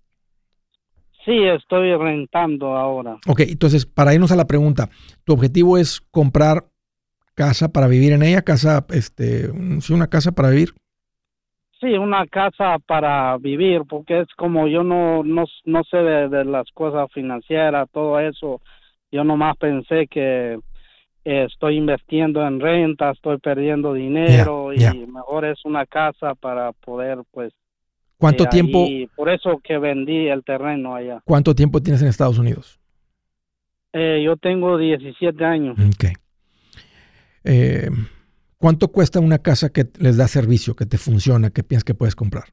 Sí, 1.26 1.44
estoy 1.44 1.96
rentando 1.96 2.76
ahora. 2.76 3.18
Ok, 3.28 3.42
entonces, 3.42 3.86
para 3.86 4.14
irnos 4.14 4.32
a 4.32 4.36
la 4.36 4.46
pregunta, 4.46 4.90
¿tu 5.24 5.34
objetivo 5.34 5.78
es 5.78 6.02
comprar 6.12 6.66
casa 7.34 7.72
para 7.72 7.88
vivir 7.88 8.12
en 8.12 8.24
ella? 8.24 8.42
¿Casa, 8.42 8.86
este, 8.90 9.50
sí, 9.80 9.94
una 9.94 10.08
casa 10.08 10.34
para 10.34 10.50
vivir? 10.50 10.70
Sí, 11.80 11.94
una 11.94 12.28
casa 12.28 12.78
para 12.86 13.38
vivir, 13.38 13.82
porque 13.90 14.22
es 14.22 14.28
como 14.36 14.68
yo 14.68 14.84
no, 14.84 15.24
no, 15.24 15.46
no 15.66 15.84
sé 15.84 15.98
de, 15.98 16.46
las 16.46 16.70
cosas 16.74 17.12
financieras, 17.14 17.90
todo 17.92 18.20
eso. 18.20 18.62
Yo 19.12 19.24
nomás 19.24 19.58
pensé 19.58 20.08
que 20.08 20.60
eh, 21.26 21.48
estoy 21.50 21.78
invirtiendo 21.78 22.46
en 22.46 22.60
renta, 22.60 23.12
estoy 23.12 23.38
perdiendo 23.38 23.94
dinero 23.94 24.74
y 24.74 25.06
mejor 25.08 25.46
es 25.46 25.64
una 25.64 25.86
casa 25.86 26.36
para 26.36 26.72
poder, 26.74 27.20
pues, 27.32 27.54
¿Cuánto 28.24 28.46
tiempo? 28.46 28.88
Por 29.18 29.30
eso 29.30 29.60
que 29.62 29.78
vendí 29.78 30.30
el 30.30 30.46
terreno 30.46 30.96
allá. 30.96 31.22
¿Cuánto 31.26 31.54
tiempo 31.54 31.82
tienes 31.82 32.02
en 32.02 32.08
Estados 32.08 32.40
Unidos? 32.40 32.80
Eh, 33.92 34.22
yo 34.24 34.38
tengo 34.38 34.78
17 34.78 35.44
años. 35.44 35.78
Ok. 35.78 36.06
Eh, 37.44 37.90
¿Cuánto 38.58 38.88
cuesta 38.88 39.20
una 39.20 39.40
casa 39.40 39.74
que 39.74 39.88
les 40.00 40.16
da 40.16 40.30
servicio, 40.30 40.74
que 40.74 40.86
te 40.86 40.98
funciona, 40.98 41.50
que 41.50 41.64
piensas 41.64 41.84
que 41.84 41.96
puedes 41.96 42.16
comprar? 42.16 42.46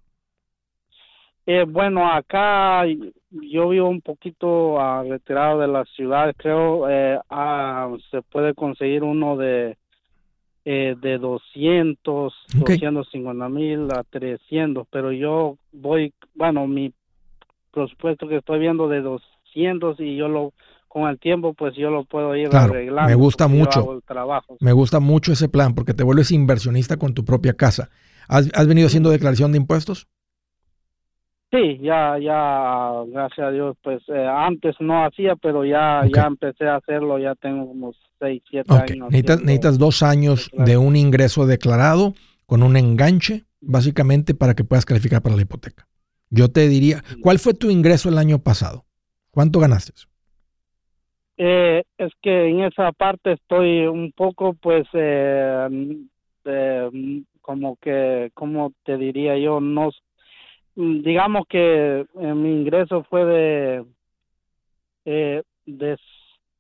Eh, 1.47 1.64
bueno, 1.68 2.12
acá 2.12 2.83
yo 3.31 3.68
vivo 3.68 3.89
un 3.89 4.01
poquito 4.01 4.81
ah, 4.81 5.05
retirado 5.09 5.61
de 5.61 5.68
la 5.68 5.85
ciudad. 5.85 6.35
Creo 6.37 6.89
ah, 7.31 7.97
se 8.11 8.23
puede 8.23 8.55
conseguir 8.55 9.05
uno 9.05 9.37
de 9.37 9.79
eh, 10.73 10.95
de 11.03 11.18
200, 11.18 12.33
okay. 12.61 12.79
250 12.79 13.49
mil 13.49 13.89
a 13.91 14.05
300, 14.05 14.87
pero 14.89 15.11
yo 15.11 15.57
voy, 15.73 16.14
bueno, 16.37 16.68
mi 16.68 16.93
presupuesto 17.73 18.29
que 18.29 18.37
estoy 18.37 18.61
viendo 18.61 18.89
de 18.89 19.01
200 19.01 19.99
y 19.99 20.14
yo 20.14 20.29
lo, 20.29 20.53
con 20.87 21.09
el 21.09 21.18
tiempo, 21.18 21.55
pues 21.55 21.75
yo 21.75 21.91
lo 21.91 22.05
puedo 22.05 22.37
ir 22.37 22.55
arreglando. 22.55 23.09
Me 23.09 23.16
gusta 23.16 23.49
mucho. 23.49 24.01
Me 24.61 24.71
gusta 24.71 25.01
mucho 25.01 25.33
ese 25.33 25.49
plan 25.49 25.75
porque 25.75 25.93
te 25.93 26.05
vuelves 26.05 26.31
inversionista 26.31 26.99
con 26.99 27.14
tu 27.14 27.25
propia 27.25 27.55
casa. 27.55 27.91
¿Has, 28.29 28.49
has 28.55 28.68
venido 28.68 28.87
haciendo 28.87 29.11
declaración 29.11 29.51
de 29.51 29.59
impuestos? 29.59 30.07
Sí, 31.51 31.78
ya, 31.82 32.16
ya, 32.18 32.92
gracias 33.09 33.48
a 33.48 33.51
Dios, 33.51 33.76
pues 33.82 34.01
eh, 34.09 34.24
antes 34.24 34.76
no 34.78 35.05
hacía, 35.05 35.34
pero 35.34 35.64
ya, 35.64 36.03
ya 36.14 36.26
empecé 36.26 36.68
a 36.68 36.76
hacerlo, 36.76 37.18
ya 37.18 37.34
tengo 37.34 37.64
unos 37.64 37.96
6, 38.20 38.42
7 38.48 38.72
años. 38.72 39.11
Necesitas, 39.11 39.40
necesitas 39.40 39.78
dos 39.78 40.05
años 40.05 40.48
de 40.53 40.76
un 40.76 40.94
ingreso 40.94 41.46
declarado 41.46 42.14
con 42.46 42.62
un 42.62 42.76
enganche, 42.76 43.44
básicamente 43.61 44.32
para 44.34 44.55
que 44.55 44.62
puedas 44.62 44.84
calificar 44.84 45.22
para 45.22 45.34
la 45.34 45.42
hipoteca. 45.42 45.88
Yo 46.30 46.53
te 46.53 46.68
diría, 46.68 47.03
¿cuál 47.20 47.40
fue 47.40 47.53
tu 47.55 47.68
ingreso 47.68 48.09
el 48.09 48.18
año 48.18 48.38
pasado? 48.38 48.84
¿Cuánto 49.32 49.59
ganaste? 49.59 49.92
Eh, 51.36 51.82
es 51.98 52.12
que 52.22 52.48
en 52.48 52.61
esa 52.61 52.92
parte 52.92 53.32
estoy 53.32 53.86
un 53.86 54.12
poco, 54.12 54.55
pues, 54.55 54.86
eh, 54.92 55.68
como 57.40 57.76
que, 57.76 58.30
como 58.34 58.72
te 58.84 58.96
diría 58.96 59.36
yo, 59.36 59.61
no 59.61 59.90
digamos 60.75 61.47
que 61.49 62.01
eh, 62.01 62.35
mi 62.35 62.61
ingreso 62.61 63.05
fue 63.05 63.25
de 63.25 63.85
eh, 65.05 65.43
de 65.66 65.97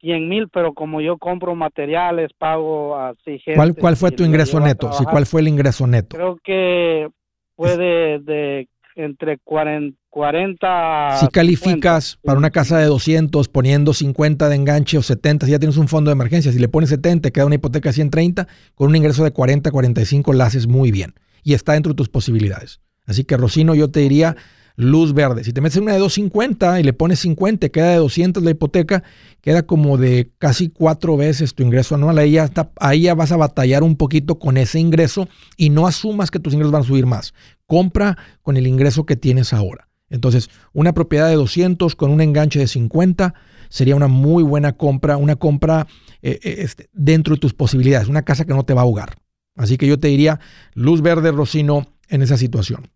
100 0.00 0.28
mil, 0.28 0.48
pero 0.48 0.72
como 0.72 1.00
yo 1.00 1.18
compro 1.18 1.54
materiales, 1.54 2.30
pago 2.38 2.96
así 2.96 3.38
gente. 3.38 3.54
¿Cuál, 3.54 3.74
cuál 3.74 3.96
fue 3.96 4.10
tu 4.10 4.24
ingreso 4.24 4.58
neto? 4.60 4.92
Sí, 4.92 5.04
¿Cuál 5.04 5.26
fue 5.26 5.42
el 5.42 5.48
ingreso 5.48 5.86
neto? 5.86 6.16
Creo 6.16 6.38
que 6.42 7.08
fue 7.54 7.76
de, 7.76 8.68
entre 8.96 9.38
40, 9.38 9.98
40 10.08 11.18
Si 11.20 11.28
calificas 11.28 12.18
para 12.24 12.38
una 12.38 12.50
casa 12.50 12.78
de 12.78 12.86
200 12.86 13.48
poniendo 13.48 13.92
50 13.92 14.48
de 14.48 14.56
enganche 14.56 14.96
o 14.96 15.02
70, 15.02 15.46
si 15.46 15.52
ya 15.52 15.58
tienes 15.58 15.76
un 15.76 15.88
fondo 15.88 16.10
de 16.10 16.14
emergencia, 16.14 16.50
si 16.50 16.58
le 16.58 16.68
pones 16.68 16.88
70, 16.88 17.28
te 17.28 17.32
queda 17.32 17.46
una 17.46 17.56
hipoteca 17.56 17.90
de 17.90 17.94
130, 17.94 18.48
con 18.74 18.88
un 18.88 18.96
ingreso 18.96 19.22
de 19.24 19.32
40, 19.32 19.70
45 19.70 20.32
la 20.32 20.46
haces 20.46 20.66
muy 20.66 20.90
bien 20.90 21.14
y 21.42 21.52
está 21.54 21.74
dentro 21.74 21.92
de 21.92 21.96
tus 21.96 22.08
posibilidades. 22.08 22.80
Así 23.10 23.24
que 23.24 23.36
Rocino, 23.36 23.74
yo 23.74 23.90
te 23.90 23.98
diría, 23.98 24.36
luz 24.76 25.14
verde. 25.14 25.42
Si 25.42 25.52
te 25.52 25.60
metes 25.60 25.76
en 25.78 25.82
una 25.82 25.94
de 25.94 25.98
250 25.98 26.78
y 26.78 26.84
le 26.84 26.92
pones 26.92 27.18
50, 27.18 27.68
queda 27.70 27.90
de 27.90 27.96
200 27.96 28.40
la 28.44 28.52
hipoteca, 28.52 29.02
queda 29.40 29.64
como 29.64 29.98
de 29.98 30.30
casi 30.38 30.68
cuatro 30.68 31.16
veces 31.16 31.54
tu 31.54 31.64
ingreso 31.64 31.96
anual. 31.96 32.18
Ahí 32.18 32.32
ya, 32.32 32.44
está, 32.44 32.70
ahí 32.78 33.02
ya 33.02 33.16
vas 33.16 33.32
a 33.32 33.36
batallar 33.36 33.82
un 33.82 33.96
poquito 33.96 34.38
con 34.38 34.56
ese 34.56 34.78
ingreso 34.78 35.28
y 35.56 35.70
no 35.70 35.88
asumas 35.88 36.30
que 36.30 36.38
tus 36.38 36.54
ingresos 36.54 36.70
van 36.70 36.82
a 36.82 36.86
subir 36.86 37.04
más. 37.04 37.34
Compra 37.66 38.16
con 38.42 38.56
el 38.56 38.68
ingreso 38.68 39.04
que 39.04 39.16
tienes 39.16 39.52
ahora. 39.52 39.88
Entonces, 40.08 40.50
una 40.72 40.92
propiedad 40.92 41.28
de 41.28 41.34
200 41.34 41.96
con 41.96 42.12
un 42.12 42.20
enganche 42.20 42.60
de 42.60 42.68
50 42.68 43.34
sería 43.70 43.96
una 43.96 44.06
muy 44.06 44.44
buena 44.44 44.76
compra, 44.76 45.16
una 45.16 45.34
compra 45.34 45.88
eh, 46.22 46.38
eh, 46.44 46.54
este, 46.58 46.88
dentro 46.92 47.34
de 47.34 47.40
tus 47.40 47.54
posibilidades, 47.54 48.06
una 48.06 48.22
casa 48.22 48.44
que 48.44 48.54
no 48.54 48.64
te 48.64 48.72
va 48.72 48.82
a 48.82 48.84
ahogar. 48.84 49.16
Así 49.56 49.78
que 49.78 49.88
yo 49.88 49.98
te 49.98 50.06
diría 50.06 50.38
luz 50.74 51.02
verde, 51.02 51.32
Rocino, 51.32 51.88
en 52.08 52.22
esa 52.22 52.36
situación. 52.36 52.88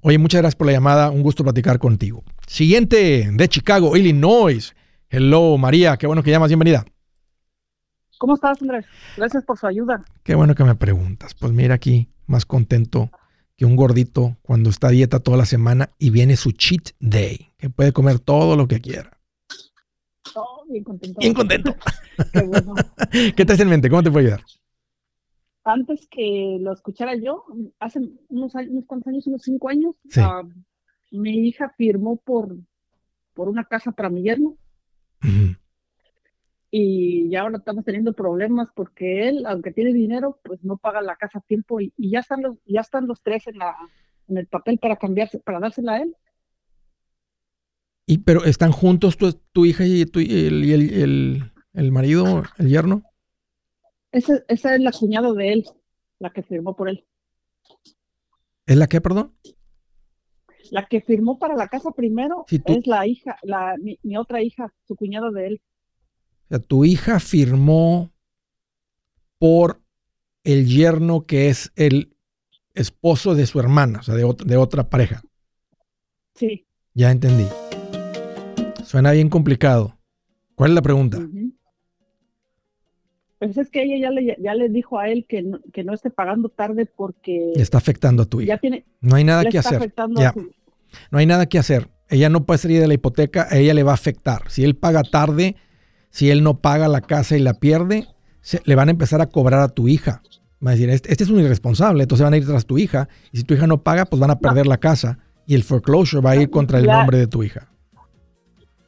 Oye, 0.00 0.18
muchas 0.18 0.40
gracias 0.40 0.56
por 0.56 0.66
la 0.66 0.72
llamada. 0.72 1.10
Un 1.10 1.22
gusto 1.22 1.42
platicar 1.42 1.78
contigo. 1.78 2.22
Siguiente 2.46 3.28
de 3.32 3.48
Chicago, 3.48 3.96
Illinois. 3.96 4.74
Hello, 5.10 5.58
María. 5.58 5.96
Qué 5.96 6.06
bueno 6.06 6.22
que 6.22 6.30
llamas. 6.30 6.48
Bienvenida. 6.48 6.84
¿Cómo 8.18 8.34
estás, 8.34 8.60
Andrés? 8.62 8.84
Gracias 9.16 9.44
por 9.44 9.58
su 9.58 9.66
ayuda. 9.66 10.04
Qué 10.22 10.34
bueno 10.34 10.54
que 10.54 10.64
me 10.64 10.74
preguntas. 10.74 11.34
Pues 11.34 11.52
mira 11.52 11.74
aquí, 11.74 12.08
más 12.26 12.46
contento 12.46 13.10
que 13.56 13.64
un 13.64 13.76
gordito 13.76 14.36
cuando 14.42 14.70
está 14.70 14.88
a 14.88 14.90
dieta 14.90 15.20
toda 15.20 15.36
la 15.36 15.46
semana 15.46 15.90
y 15.98 16.10
viene 16.10 16.36
su 16.36 16.52
cheat 16.52 16.90
day, 17.00 17.52
que 17.58 17.70
puede 17.70 17.92
comer 17.92 18.20
todo 18.20 18.56
lo 18.56 18.68
que 18.68 18.80
quiera. 18.80 19.18
Oh, 20.34 20.64
bien 20.68 20.84
contento. 20.84 21.18
Bien 21.18 21.34
contento. 21.34 21.74
Qué 22.32 22.42
bueno. 22.42 22.74
¿Qué 23.36 23.44
te 23.44 23.52
hace 23.52 23.62
en 23.62 23.68
mente? 23.70 23.90
¿Cómo 23.90 24.02
te 24.02 24.10
puedo 24.10 24.26
ayudar? 24.26 24.44
Antes 25.70 26.08
que 26.10 26.56
lo 26.60 26.72
escuchara 26.72 27.14
yo, 27.14 27.44
hace 27.78 28.00
unos 28.28 28.56
años, 28.56 28.70
unos 28.72 28.86
cuantos 28.86 29.08
años, 29.08 29.26
unos 29.26 29.42
cinco 29.42 29.68
años, 29.68 29.94
Sí. 30.08 30.20
ah, 30.24 30.42
mi 31.10 31.46
hija 31.46 31.74
firmó 31.76 32.16
por, 32.16 32.56
por 33.34 33.48
una 33.50 33.64
casa 33.64 33.92
para 33.92 34.08
mi 34.08 34.22
yerno 34.22 34.56
y 36.70 37.28
ya 37.30 37.42
ahora 37.42 37.58
estamos 37.58 37.84
teniendo 37.84 38.12
problemas 38.12 38.68
porque 38.74 39.28
él, 39.28 39.44
aunque 39.46 39.72
tiene 39.72 39.92
dinero, 39.92 40.38
pues 40.44 40.62
no 40.64 40.76
paga 40.76 41.00
la 41.00 41.16
casa 41.16 41.38
a 41.38 41.42
tiempo 41.42 41.80
y, 41.80 41.92
y 41.96 42.10
ya 42.10 42.20
están 42.20 42.42
los, 42.42 42.56
ya 42.66 42.80
están 42.80 43.06
los 43.06 43.22
tres 43.22 43.46
en 43.46 43.58
la, 43.58 43.74
en 44.28 44.38
el 44.38 44.46
papel 44.46 44.78
para 44.78 44.96
cambiarse, 44.96 45.38
para 45.38 45.60
dársela 45.60 45.94
a 45.94 46.02
él. 46.02 46.14
Y, 48.06 48.18
pero 48.18 48.44
están 48.44 48.72
juntos 48.72 49.16
tu, 49.18 49.32
tu 49.52 49.66
hija 49.66 49.84
y, 49.86 50.06
tu, 50.06 50.20
el- 50.20 51.52
el 51.74 51.92
marido, 51.92 52.42
el 52.58 52.68
yerno. 52.68 53.02
Esa, 54.12 54.42
esa 54.48 54.74
es 54.74 54.80
la 54.80 54.92
cuñada 54.92 55.32
de 55.32 55.52
él, 55.52 55.64
la 56.18 56.30
que 56.32 56.42
firmó 56.42 56.74
por 56.74 56.88
él. 56.88 57.06
¿Es 58.66 58.76
la 58.76 58.86
que, 58.86 59.00
perdón? 59.00 59.34
La 60.70 60.86
que 60.86 61.00
firmó 61.00 61.38
para 61.38 61.54
la 61.56 61.68
casa 61.68 61.90
primero 61.92 62.44
Sí, 62.48 62.58
tú- 62.58 62.74
es 62.74 62.86
la 62.86 63.06
hija, 63.06 63.36
la, 63.42 63.76
mi, 63.80 63.98
mi 64.02 64.16
otra 64.16 64.42
hija, 64.42 64.72
su 64.86 64.96
cuñada 64.96 65.30
de 65.30 65.46
él. 65.46 65.62
O 66.44 66.48
sea, 66.48 66.58
tu 66.58 66.84
hija 66.84 67.20
firmó 67.20 68.12
por 69.38 69.82
el 70.44 70.66
yerno 70.66 71.26
que 71.26 71.48
es 71.48 71.72
el 71.76 72.16
esposo 72.74 73.34
de 73.34 73.46
su 73.46 73.60
hermana, 73.60 74.00
o 74.00 74.02
sea, 74.02 74.14
de, 74.14 74.24
ot- 74.24 74.44
de 74.44 74.56
otra 74.56 74.88
pareja. 74.88 75.22
Sí. 76.34 76.66
Ya 76.94 77.10
entendí. 77.10 77.46
Suena 78.84 79.12
bien 79.12 79.28
complicado. 79.28 79.98
¿Cuál 80.54 80.70
es 80.70 80.74
la 80.74 80.82
pregunta? 80.82 81.18
Pues 83.38 83.56
es 83.56 83.70
que 83.70 83.82
ella 83.84 83.96
ya 83.98 84.10
le, 84.10 84.36
ya 84.40 84.54
le 84.54 84.68
dijo 84.68 84.98
a 84.98 85.08
él 85.08 85.24
que 85.28 85.42
no, 85.42 85.60
que 85.72 85.84
no 85.84 85.94
esté 85.94 86.10
pagando 86.10 86.48
tarde 86.48 86.86
porque 86.86 87.52
está 87.54 87.78
afectando 87.78 88.24
a 88.24 88.26
tu 88.26 88.40
ya 88.40 88.54
hija. 88.54 88.58
tiene, 88.58 88.84
No 89.00 89.16
hay 89.16 89.24
nada 89.24 89.44
que 89.44 89.58
hacer. 89.58 89.92
Ya. 90.16 90.32
su, 90.32 90.50
No 91.10 91.18
hay 91.18 91.26
nada 91.26 91.46
que 91.46 91.58
hacer. 91.58 91.88
Ella 92.08 92.28
no 92.30 92.44
puede 92.46 92.58
salir 92.58 92.80
de 92.80 92.88
la 92.88 92.94
hipoteca, 92.94 93.46
a 93.50 93.58
ella 93.58 93.74
le 93.74 93.82
va 93.82 93.92
a 93.92 93.94
afectar. 93.94 94.42
Si 94.50 94.64
él 94.64 94.74
paga 94.74 95.02
tarde, 95.02 95.54
si 96.10 96.30
él 96.30 96.42
no 96.42 96.60
paga 96.60 96.88
la 96.88 97.00
casa 97.00 97.36
y 97.36 97.40
la 97.40 97.54
pierde, 97.54 98.06
se- 98.40 98.62
le 98.64 98.74
van 98.74 98.88
a 98.88 98.92
empezar 98.92 99.20
a 99.20 99.26
cobrar 99.26 99.60
a 99.60 99.68
tu 99.68 99.86
hija. 99.88 100.22
Van 100.60 100.72
a 100.72 100.74
decir, 100.76 100.90
este, 100.90 101.12
este 101.12 101.22
es 101.24 101.30
un 101.30 101.38
irresponsable, 101.38 102.02
entonces 102.02 102.24
van 102.24 102.32
a 102.32 102.38
ir 102.38 102.46
tras 102.46 102.66
tu 102.66 102.78
hija. 102.78 103.08
Y 103.30 103.36
si 103.38 103.44
tu 103.44 103.54
hija 103.54 103.66
no 103.68 103.82
paga, 103.84 104.06
pues 104.06 104.18
van 104.18 104.30
a 104.30 104.38
perder 104.40 104.66
la 104.66 104.78
casa. 104.78 105.18
Y 105.46 105.54
el 105.54 105.62
foreclosure 105.62 106.22
va 106.22 106.30
a 106.32 106.36
ir 106.36 106.50
contra 106.50 106.78
el 106.78 106.86
Ya. 106.86 106.96
nombre 106.98 107.18
de 107.18 107.26
tu 107.28 107.42
hija. 107.44 107.68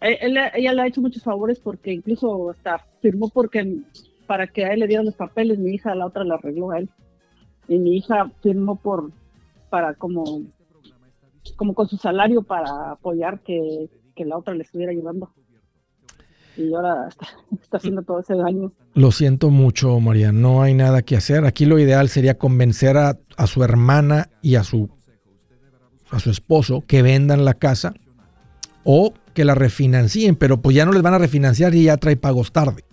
Eh, 0.01 0.19
él- 0.23 0.39
ella 0.55 0.73
le 0.73 0.83
ha 0.83 0.87
hecho 0.87 1.01
muchos 1.03 1.23
favores 1.23 1.61
porque 1.61 1.93
incluso 1.93 2.51
hasta 2.51 2.85
firmó 3.03 3.29
porque 3.29 3.77
para 4.31 4.47
que 4.47 4.65
a 4.65 4.73
él 4.73 4.79
le 4.79 4.87
dieran 4.87 5.07
los 5.07 5.17
papeles, 5.17 5.59
mi 5.59 5.73
hija 5.73 5.93
la 5.97 6.07
otra 6.07 6.23
la 6.23 6.37
arregló 6.37 6.71
a 6.71 6.79
él. 6.79 6.89
Y 7.67 7.81
mi 7.81 7.97
hija 7.97 8.31
firmó 8.45 8.77
por 8.77 9.11
para 9.71 9.95
como 9.95 10.43
como 11.57 11.75
con 11.75 11.89
su 11.89 11.97
salario 11.97 12.45
para 12.45 12.93
apoyar 12.93 13.41
que, 13.41 13.91
que 14.15 14.25
la 14.25 14.39
otra 14.39 14.55
le 14.55 14.63
estuviera 14.63 14.93
ayudando. 14.93 15.33
Y 16.57 16.73
ahora 16.73 17.09
está, 17.09 17.27
está 17.61 17.79
haciendo 17.79 18.03
todo 18.03 18.21
ese 18.21 18.37
daño. 18.37 18.71
Lo 18.95 19.11
siento 19.11 19.51
mucho, 19.51 19.99
María. 19.99 20.31
No 20.31 20.63
hay 20.63 20.75
nada 20.75 21.03
que 21.03 21.17
hacer. 21.17 21.45
Aquí 21.45 21.67
lo 21.67 21.81
ideal 21.81 22.09
sería 22.09 22.39
convencer 22.39 22.99
a, 22.99 23.19
a 23.37 23.47
su 23.49 23.65
hermana 23.65 24.31
y 24.43 24.55
a 24.55 24.63
su, 24.63 24.91
a 26.13 26.21
su 26.21 26.31
esposo 26.31 26.85
que 26.87 27.03
vendan 27.03 27.45
la 27.45 27.55
casa 27.55 27.95
o 28.85 29.13
que 29.35 29.45
la 29.45 29.57
refinancien, 29.57 30.37
pero 30.37 30.63
pues 30.63 30.77
ya 30.77 30.87
no 30.87 30.93
les 30.93 31.03
van 31.03 31.15
a 31.15 31.19
refinanciar 31.19 31.75
y 31.75 31.87
ya 31.87 31.97
trae 31.97 32.17
pagos 32.17 32.53
tarde. 32.53 32.85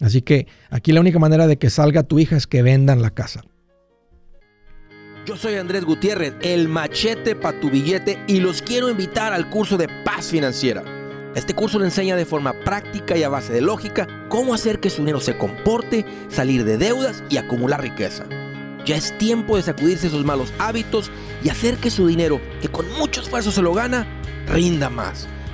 Así 0.00 0.22
que 0.22 0.46
aquí 0.70 0.92
la 0.92 1.00
única 1.00 1.18
manera 1.18 1.46
de 1.46 1.58
que 1.58 1.70
salga 1.70 2.02
tu 2.02 2.18
hija 2.18 2.36
es 2.36 2.46
que 2.46 2.62
vendan 2.62 3.02
la 3.02 3.10
casa. 3.10 3.42
Yo 5.26 5.36
soy 5.36 5.56
Andrés 5.56 5.84
Gutiérrez, 5.84 6.34
el 6.42 6.68
machete 6.68 7.34
para 7.34 7.58
tu 7.58 7.68
billete 7.68 8.22
y 8.28 8.38
los 8.38 8.62
quiero 8.62 8.88
invitar 8.88 9.32
al 9.32 9.50
curso 9.50 9.76
de 9.76 9.88
paz 10.04 10.30
financiera. 10.30 10.84
Este 11.34 11.52
curso 11.52 11.78
le 11.78 11.86
enseña 11.86 12.16
de 12.16 12.24
forma 12.24 12.54
práctica 12.64 13.16
y 13.16 13.24
a 13.24 13.28
base 13.28 13.52
de 13.52 13.60
lógica 13.60 14.06
cómo 14.28 14.54
hacer 14.54 14.78
que 14.78 14.88
su 14.88 15.02
dinero 15.02 15.20
se 15.20 15.36
comporte, 15.36 16.06
salir 16.28 16.64
de 16.64 16.78
deudas 16.78 17.24
y 17.28 17.38
acumular 17.38 17.82
riqueza. 17.82 18.24
Ya 18.86 18.96
es 18.96 19.18
tiempo 19.18 19.56
de 19.56 19.64
sacudirse 19.64 20.06
esos 20.06 20.24
malos 20.24 20.52
hábitos 20.58 21.10
y 21.42 21.48
hacer 21.48 21.76
que 21.78 21.90
su 21.90 22.06
dinero, 22.06 22.40
que 22.62 22.68
con 22.68 22.88
mucho 22.92 23.20
esfuerzo 23.20 23.50
se 23.50 23.62
lo 23.62 23.74
gana, 23.74 24.06
rinda 24.46 24.88
más. 24.88 25.28